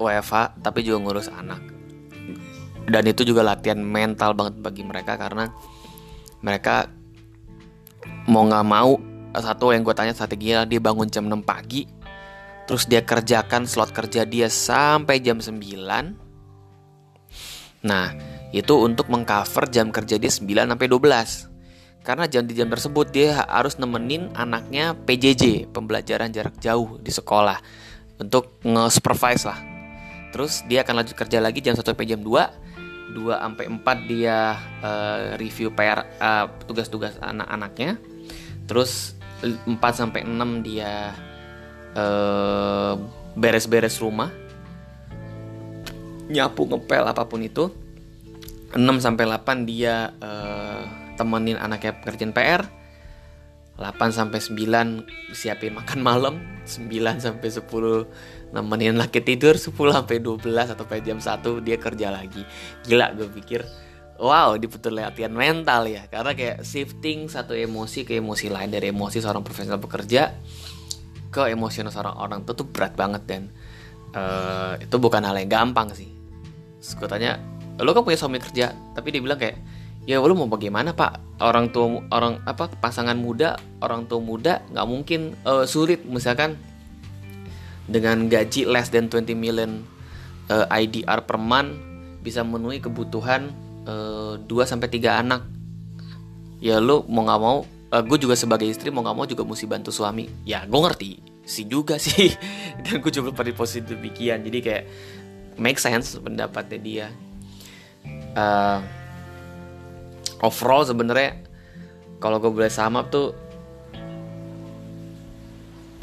WFH 0.00 0.64
tapi 0.64 0.82
juga 0.82 0.98
ngurus 1.06 1.28
anak. 1.30 1.62
Dan 2.90 3.06
itu 3.06 3.22
juga 3.22 3.46
latihan 3.46 3.78
mental 3.78 4.34
banget 4.34 4.58
bagi 4.58 4.82
mereka 4.82 5.14
karena 5.14 5.46
mereka 6.42 6.90
mau 8.26 8.42
nggak 8.48 8.66
mau 8.66 8.98
satu 9.36 9.70
yang 9.70 9.86
gue 9.86 9.94
tanya 9.94 10.10
strateginya 10.16 10.66
dia 10.66 10.82
bangun 10.82 11.06
jam 11.06 11.30
6 11.30 11.46
pagi 11.46 11.86
terus 12.66 12.90
dia 12.90 13.02
kerjakan 13.06 13.66
slot 13.68 13.94
kerja 13.94 14.26
dia 14.26 14.50
sampai 14.50 15.22
jam 15.22 15.38
9 15.38 15.54
nah 17.86 18.10
itu 18.50 18.74
untuk 18.82 19.06
mengcover 19.06 19.70
jam 19.70 19.94
kerja 19.94 20.18
dia 20.18 20.30
9 20.30 20.70
sampai 20.74 20.86
12. 20.90 21.50
Karena 22.00 22.24
jam 22.26 22.48
di 22.48 22.56
jam 22.56 22.66
tersebut 22.66 23.12
dia 23.12 23.44
harus 23.44 23.76
nemenin 23.76 24.32
anaknya 24.32 24.96
PJJ, 24.96 25.68
pembelajaran 25.70 26.32
jarak 26.32 26.56
jauh 26.58 26.96
di 26.98 27.12
sekolah 27.12 27.60
untuk 28.18 28.58
nge-supervise 28.64 29.44
lah. 29.46 29.58
Terus 30.34 30.64
dia 30.66 30.82
akan 30.82 31.04
lanjut 31.04 31.14
kerja 31.14 31.38
lagi 31.38 31.60
jam 31.62 31.76
1 31.76 31.84
sampai 31.84 32.06
jam 32.08 32.20
2. 32.22 33.14
2 33.14 33.42
sampai 33.42 33.64
4 33.66 34.10
dia 34.10 34.54
uh, 34.82 35.34
review 35.34 35.74
PR 35.74 36.06
uh, 36.18 36.46
tugas-tugas 36.64 37.18
anak-anaknya. 37.20 37.98
Terus 38.66 39.18
4 39.42 39.66
sampai 39.92 40.22
6 40.24 40.66
dia 40.66 41.14
uh, 41.98 42.94
beres-beres 43.34 43.98
rumah. 44.00 44.30
Nyapu, 46.30 46.62
ngepel 46.70 47.02
apa 47.10 47.26
pun 47.26 47.42
itu 47.42 47.89
6 48.70 48.78
sampai 49.02 49.24
8 49.26 49.66
dia 49.66 50.14
uh, 50.22 50.82
temenin 51.18 51.58
anaknya 51.58 51.98
kerjaan 52.00 52.30
PR. 52.30 52.62
8 53.80 53.96
sampai 54.12 54.44
9 54.44 55.32
siapin 55.32 55.72
makan 55.72 56.04
malam, 56.04 56.36
9 56.68 56.92
sampai 57.16 57.48
10 57.48 58.52
nemenin 58.52 59.00
laki 59.00 59.24
tidur, 59.24 59.56
10 59.56 59.72
sampai 59.72 60.20
12 60.20 60.76
atau 60.76 60.84
sampai 60.84 61.00
jam 61.00 61.16
1 61.16 61.64
dia 61.64 61.80
kerja 61.80 62.12
lagi. 62.12 62.44
Gila 62.84 63.16
gue 63.16 63.32
pikir 63.32 63.64
wow 64.20 64.52
di 64.60 64.68
betul 64.68 65.00
latihan 65.00 65.32
mental 65.32 65.88
ya 65.88 66.04
karena 66.12 66.36
kayak 66.36 66.60
shifting 66.60 67.26
satu 67.32 67.56
emosi 67.56 68.04
ke 68.04 68.20
emosi 68.20 68.52
lain 68.52 68.68
dari 68.68 68.92
emosi 68.92 69.16
seorang 69.16 69.40
profesional 69.40 69.80
bekerja 69.80 70.36
ke 71.32 71.48
emosional 71.48 71.88
seorang 71.88 72.20
orang 72.20 72.40
itu 72.44 72.52
tuh 72.52 72.68
berat 72.68 72.92
banget 72.92 73.24
dan 73.24 73.42
uh, 74.12 74.76
itu 74.76 74.92
bukan 75.00 75.24
hal 75.24 75.40
yang 75.40 75.48
gampang 75.48 75.88
sih. 75.96 76.10
Terus 76.84 77.08
tanya 77.08 77.40
lo 77.82 77.96
kan 77.96 78.04
punya 78.04 78.18
suami 78.20 78.38
kerja 78.38 78.72
tapi 78.92 79.14
dia 79.14 79.20
bilang 79.24 79.40
kayak 79.40 79.56
ya 80.08 80.20
lo 80.20 80.32
mau 80.32 80.48
bagaimana 80.48 80.96
pak? 80.96 81.40
Orang 81.40 81.72
tua 81.72 82.02
orang 82.12 82.40
apa 82.44 82.68
pasangan 82.68 83.16
muda 83.16 83.56
orang 83.80 84.08
tua 84.08 84.20
muda 84.20 84.64
nggak 84.72 84.86
mungkin 84.88 85.20
uh, 85.44 85.64
sulit. 85.68 86.04
Misalkan 86.04 86.56
dengan 87.90 88.30
gaji 88.30 88.66
less 88.66 88.90
than 88.90 89.10
20 89.10 89.34
million 89.34 89.82
uh, 90.50 90.66
eh, 90.70 90.86
IDR 90.86 91.26
per 91.26 91.38
month 91.38 91.74
bisa 92.20 92.44
memenuhi 92.44 92.78
kebutuhan 92.78 93.50
uh, 93.88 94.36
2 94.36 94.50
sampai 94.66 94.88
tiga 94.90 95.20
anak. 95.20 95.46
Ya 96.60 96.82
lo 96.82 97.08
mau 97.08 97.24
nggak 97.24 97.40
mau 97.40 97.64
uh, 97.64 98.02
gue 98.04 98.18
juga 98.20 98.36
sebagai 98.36 98.68
istri 98.68 98.92
mau 98.92 99.00
nggak 99.06 99.16
mau 99.16 99.26
juga 99.30 99.42
mesti 99.46 99.66
bantu 99.70 99.90
suami. 99.94 100.28
Ya 100.42 100.64
gue 100.64 100.80
ngerti. 100.80 101.10
Sih 101.44 101.66
juga 101.70 101.96
sih. 102.02 102.34
Dan 102.82 102.98
gue 102.98 103.12
coba 103.14 103.30
pada 103.44 103.50
posisi 103.52 103.84
demikian. 103.84 104.42
Jadi 104.42 104.58
kayak 104.58 104.84
make 105.60 105.78
sense 105.78 106.16
pendapatnya 106.16 106.78
dia 106.80 107.06
uh, 108.36 108.78
overall 110.44 110.84
sebenarnya 110.84 111.40
kalau 112.20 112.36
gue 112.36 112.52
boleh 112.52 112.72
sama 112.72 113.08
tuh 113.08 113.32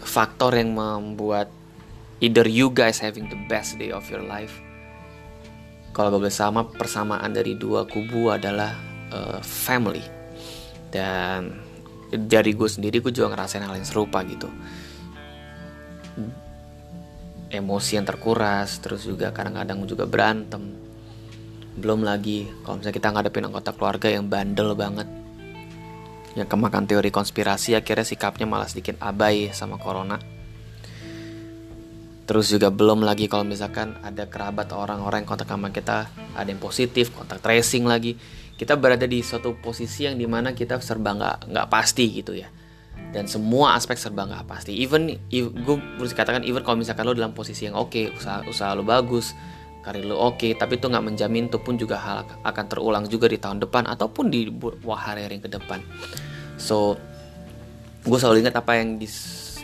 faktor 0.01 0.55
yang 0.57 0.73
membuat 0.73 1.51
either 2.23 2.47
you 2.49 2.73
guys 2.73 2.97
having 2.97 3.29
the 3.29 3.37
best 3.45 3.77
day 3.77 3.93
of 3.93 4.07
your 4.09 4.25
life. 4.25 4.57
Kalau 5.93 6.13
gue 6.13 6.25
boleh 6.25 6.33
sama 6.33 6.65
persamaan 6.65 7.33
dari 7.33 7.53
dua 7.53 7.85
kubu 7.85 8.33
adalah 8.33 8.73
uh, 9.13 9.37
family. 9.41 10.01
Dan 10.89 11.53
dari 12.09 12.55
gue 12.55 12.69
sendiri 12.69 13.03
gue 13.03 13.13
juga 13.13 13.35
ngerasain 13.35 13.61
hal 13.61 13.77
yang 13.77 13.85
serupa 13.85 14.25
gitu. 14.25 14.49
Emosi 17.53 18.01
yang 18.01 18.05
terkuras 18.07 18.81
terus 18.81 19.05
juga 19.05 19.29
kadang-kadang 19.29 19.85
juga 19.85 20.09
berantem 20.09 20.86
belum 21.77 22.01
lagi 22.01 22.49
kalau 22.65 22.81
misalnya 22.81 22.97
kita 22.97 23.09
ngadepin 23.13 23.45
anggota 23.47 23.71
keluarga 23.77 24.09
yang 24.09 24.25
bandel 24.25 24.73
banget. 24.73 25.05
Yang 26.33 26.49
kemakan 26.49 26.85
teori 26.89 27.09
konspirasi 27.13 27.77
akhirnya 27.77 28.05
sikapnya 28.05 28.49
malah 28.49 28.69
sedikit 28.69 28.97
abai 29.01 29.53
sama 29.53 29.77
corona. 29.77 30.17
Terus 32.27 32.51
juga 32.51 32.67
belum 32.73 33.07
lagi 33.07 33.31
kalau 33.31 33.47
misalkan 33.47 33.95
ada 34.03 34.27
kerabat 34.27 34.67
orang-orang 34.75 35.23
yang 35.23 35.29
kontak 35.29 35.47
sama 35.47 35.71
kita 35.71 36.11
ada 36.35 36.49
yang 36.49 36.59
positif 36.59 37.13
kontak 37.15 37.39
tracing 37.39 37.87
lagi. 37.87 38.19
Kita 38.57 38.73
berada 38.73 39.05
di 39.05 39.21
suatu 39.21 39.53
posisi 39.61 40.09
yang 40.09 40.17
di 40.17 40.25
mana 40.25 40.51
kita 40.51 40.81
serba 40.81 41.13
nggak 41.13 41.37
nggak 41.53 41.67
pasti 41.69 42.05
gitu 42.09 42.35
ya. 42.35 42.49
Dan 43.13 43.29
semua 43.29 43.77
aspek 43.77 43.95
serba 43.95 44.27
nggak 44.27 44.49
pasti. 44.49 44.75
Even 44.75 45.13
gue 45.31 45.77
harus 46.01 46.11
katakan 46.11 46.41
even 46.43 46.65
kalau 46.65 46.81
misalkan 46.81 47.05
lo 47.05 47.13
dalam 47.13 47.31
posisi 47.31 47.69
yang 47.69 47.77
oke 47.77 47.95
okay, 47.95 48.05
usaha 48.11 48.43
usaha 48.49 48.73
lo 48.75 48.83
bagus 48.83 49.31
karir 49.87 50.03
lo 50.03 50.19
oke 50.19 50.43
okay, 50.43 50.51
tapi 50.51 50.75
itu 50.75 50.91
nggak 50.91 51.05
menjamin 51.07 51.47
itu 51.47 51.63
pun 51.63 51.79
juga 51.79 51.95
hal 51.95 52.27
akan 52.43 52.65
terulang 52.67 53.07
juga 53.07 53.31
di 53.31 53.39
tahun 53.39 53.63
depan 53.63 53.87
ataupun 53.87 54.27
di 54.27 54.51
hari-hari 54.83 55.39
yang 55.39 55.45
ke 55.47 55.51
depan. 55.55 55.79
So 56.59 56.99
gue 58.03 58.17
selalu 58.19 58.43
ingat 58.43 58.59
apa 58.59 58.75
yang 58.75 58.99
di, 58.99 59.07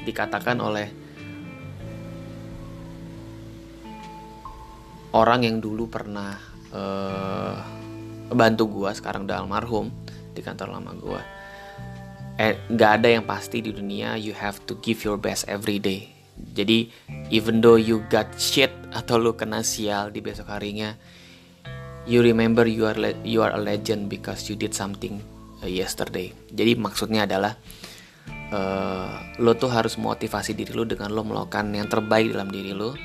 dikatakan 0.07 0.63
oleh 0.63 0.87
orang 5.13 5.45
yang 5.45 5.57
dulu 5.61 5.91
pernah 5.91 6.39
uh, 6.73 7.55
bantu 8.33 8.81
gue 8.81 8.89
sekarang 8.97 9.29
udah 9.29 9.45
almarhum 9.45 9.93
di 10.33 10.41
kantor 10.41 10.73
lama 10.73 10.91
gue 10.97 11.21
eh, 12.41 12.57
gak 12.73 12.91
ada 13.01 13.07
yang 13.13 13.23
pasti 13.23 13.61
di 13.61 13.69
dunia 13.69 14.17
you 14.17 14.33
have 14.33 14.57
to 14.65 14.73
give 14.81 15.05
your 15.05 15.21
best 15.21 15.45
every 15.45 15.77
day 15.77 16.09
jadi 16.33 16.89
even 17.29 17.61
though 17.61 17.77
you 17.77 18.01
got 18.09 18.29
shit 18.37 18.73
atau 18.93 19.21
lu 19.21 19.33
kena 19.37 19.61
sial 19.61 20.09
di 20.09 20.21
besok 20.21 20.49
harinya 20.49 20.97
you 22.03 22.19
remember 22.19 22.67
you 22.67 22.83
are 22.83 22.97
you 23.23 23.39
are 23.39 23.55
a 23.55 23.61
legend 23.61 24.11
because 24.11 24.51
you 24.51 24.55
did 24.59 24.75
something 24.75 25.23
uh, 25.63 25.69
yesterday. 25.69 26.35
Jadi 26.51 26.75
maksudnya 26.75 27.23
adalah 27.23 27.55
uh, 28.51 29.39
lo 29.39 29.55
tuh 29.55 29.71
harus 29.71 29.95
motivasi 29.95 30.53
diri 30.53 30.75
lo 30.75 30.83
dengan 30.83 31.11
lo 31.11 31.23
melakukan 31.23 31.71
yang 31.71 31.87
terbaik 31.87 32.35
dalam 32.35 32.51
diri 32.51 32.75
lo. 32.75 32.95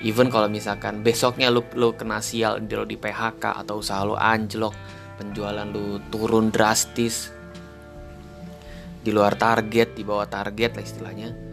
Even 0.00 0.30
kalau 0.30 0.46
misalkan 0.46 1.02
besoknya 1.02 1.50
lo 1.50 1.66
lo 1.74 1.92
kena 1.98 2.22
sial 2.22 2.62
lo 2.62 2.84
di 2.86 2.96
PHK 2.96 3.66
atau 3.66 3.82
usaha 3.82 4.06
lo 4.06 4.16
anjlok, 4.16 4.72
penjualan 5.20 5.68
lo 5.68 6.00
turun 6.08 6.48
drastis 6.48 7.34
di 8.98 9.10
luar 9.14 9.36
target, 9.36 9.94
di 9.94 10.02
bawah 10.04 10.26
target 10.26 10.70
lah 10.78 10.84
istilahnya. 10.84 11.47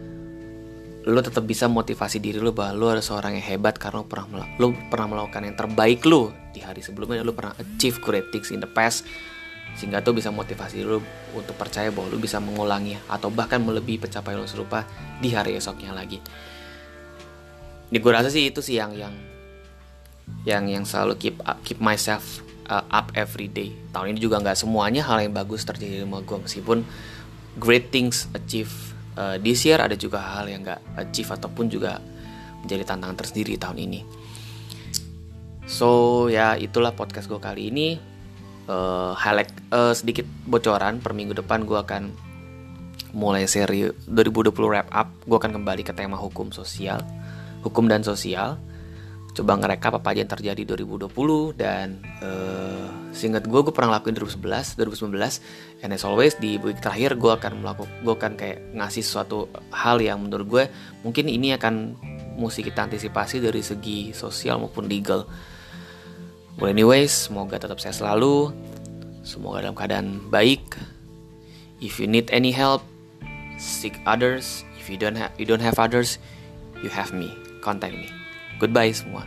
Lo 1.06 1.22
tetap 1.22 1.46
bisa 1.46 1.70
motivasi 1.70 2.18
diri 2.18 2.42
lo 2.42 2.50
bahwa 2.50 2.74
lo 2.74 2.86
ada 2.90 3.02
seorang 3.02 3.38
yang 3.38 3.46
hebat 3.46 3.78
karena 3.78 4.02
lo 4.02 4.06
pernah 4.10 4.46
lo 4.58 4.74
pernah 4.90 5.06
melakukan 5.06 5.46
yang 5.46 5.54
terbaik 5.54 6.02
lo 6.02 6.34
di 6.50 6.58
hari 6.58 6.82
sebelumnya 6.82 7.22
lo 7.22 7.30
pernah 7.30 7.54
achieve 7.62 8.02
great 8.02 8.26
things 8.34 8.50
in 8.50 8.58
the 8.58 8.66
past 8.66 9.06
sehingga 9.76 10.00
tuh 10.00 10.16
bisa 10.16 10.32
motivasi 10.32 10.82
lu 10.82 10.98
untuk 11.36 11.54
percaya 11.54 11.92
bahwa 11.92 12.08
lu 12.08 12.18
bisa 12.18 12.40
mengulangi 12.40 12.96
atau 13.06 13.28
bahkan 13.28 13.60
melebihi 13.60 14.02
pencapaian 14.08 14.40
lu 14.40 14.48
serupa 14.48 14.88
di 15.20 15.30
hari 15.30 15.54
esoknya 15.54 15.92
lagi. 15.92 16.18
Ini 17.92 17.98
gue 18.00 18.12
rasa 18.12 18.32
sih 18.32 18.48
itu 18.48 18.64
sih 18.64 18.80
yang 18.80 18.96
yang 18.96 19.14
yang 20.42 20.64
yang 20.66 20.82
selalu 20.82 21.20
keep 21.20 21.36
up, 21.46 21.60
keep 21.62 21.78
myself 21.78 22.42
uh, 22.66 22.82
up 22.88 23.12
every 23.14 23.46
day. 23.46 23.70
Tahun 23.94 24.10
ini 24.10 24.18
juga 24.18 24.42
nggak 24.42 24.58
semuanya 24.58 25.06
hal 25.06 25.22
yang 25.22 25.36
bagus 25.36 25.62
terjadi 25.62 26.02
sama 26.02 26.24
gue 26.24 26.38
meskipun 26.40 26.82
great 27.60 27.92
things 27.92 28.26
achieve 28.32 28.72
uh, 29.16 29.36
this 29.40 29.64
year 29.64 29.80
ada 29.80 29.96
juga 29.96 30.20
hal 30.20 30.46
yang 30.46 30.62
nggak 30.62 31.00
achieve 31.00 31.32
ataupun 31.32 31.66
juga 31.72 31.98
menjadi 32.62 32.94
tantangan 32.94 33.16
tersendiri 33.18 33.56
tahun 33.58 33.78
ini. 33.82 34.00
So 35.66 36.26
ya 36.30 36.54
itulah 36.54 36.94
podcast 36.94 37.26
gue 37.26 37.40
kali 37.40 37.74
ini. 37.74 37.88
Uh, 38.66 39.14
highlight 39.14 39.50
uh, 39.74 39.94
sedikit 39.94 40.26
bocoran. 40.46 41.02
Per 41.02 41.10
minggu 41.14 41.34
depan 41.34 41.66
gue 41.66 41.78
akan 41.78 42.14
mulai 43.14 43.46
seri 43.48 43.90
2020 44.06 44.52
wrap 44.66 44.88
up. 44.94 45.10
Gue 45.26 45.38
akan 45.38 45.62
kembali 45.62 45.82
ke 45.82 45.94
tema 45.94 46.14
hukum 46.18 46.54
sosial. 46.54 47.02
Hukum 47.66 47.90
dan 47.90 48.06
sosial 48.06 48.58
coba 49.36 49.52
ngerekap 49.60 50.00
apa 50.00 50.16
aja 50.16 50.24
yang 50.24 50.32
terjadi 50.32 50.62
2020 50.64 51.12
dan 51.60 52.00
uh, 52.24 52.88
seingat 53.12 53.44
gue 53.44 53.60
gue 53.60 53.74
pernah 53.74 54.00
lakuin 54.00 54.16
2011 54.16 54.80
2019 54.80 55.84
and 55.84 55.92
as 55.92 56.08
always 56.08 56.32
di 56.40 56.56
week 56.64 56.80
terakhir 56.80 57.20
gue 57.20 57.28
akan 57.28 57.60
melakukan 57.60 57.92
gue 58.00 58.14
akan 58.16 58.32
kayak 58.40 58.64
ngasih 58.72 59.04
suatu 59.04 59.52
hal 59.76 60.00
yang 60.00 60.24
menurut 60.24 60.46
gue 60.48 60.64
mungkin 61.04 61.28
ini 61.28 61.52
akan 61.52 62.00
mesti 62.40 62.64
kita 62.64 62.88
antisipasi 62.88 63.44
dari 63.44 63.60
segi 63.60 64.16
sosial 64.16 64.56
maupun 64.56 64.88
legal 64.88 65.28
Well 66.56 66.72
anyways, 66.72 67.28
semoga 67.28 67.60
tetap 67.60 67.76
sehat 67.84 68.00
selalu. 68.00 68.48
Semoga 69.20 69.60
dalam 69.60 69.76
keadaan 69.76 70.24
baik. 70.32 70.64
If 71.84 72.00
you 72.00 72.08
need 72.08 72.32
any 72.32 72.48
help, 72.48 72.80
seek 73.60 74.00
others. 74.08 74.64
If 74.80 74.88
you 74.88 74.96
don't 74.96 75.20
have 75.20 75.36
you 75.36 75.44
don't 75.44 75.60
have 75.60 75.76
others, 75.76 76.16
you 76.80 76.88
have 76.88 77.12
me. 77.12 77.28
Contact 77.60 77.92
me. 77.92 78.08
Goodbye 78.58 78.92
semua. 78.92 79.24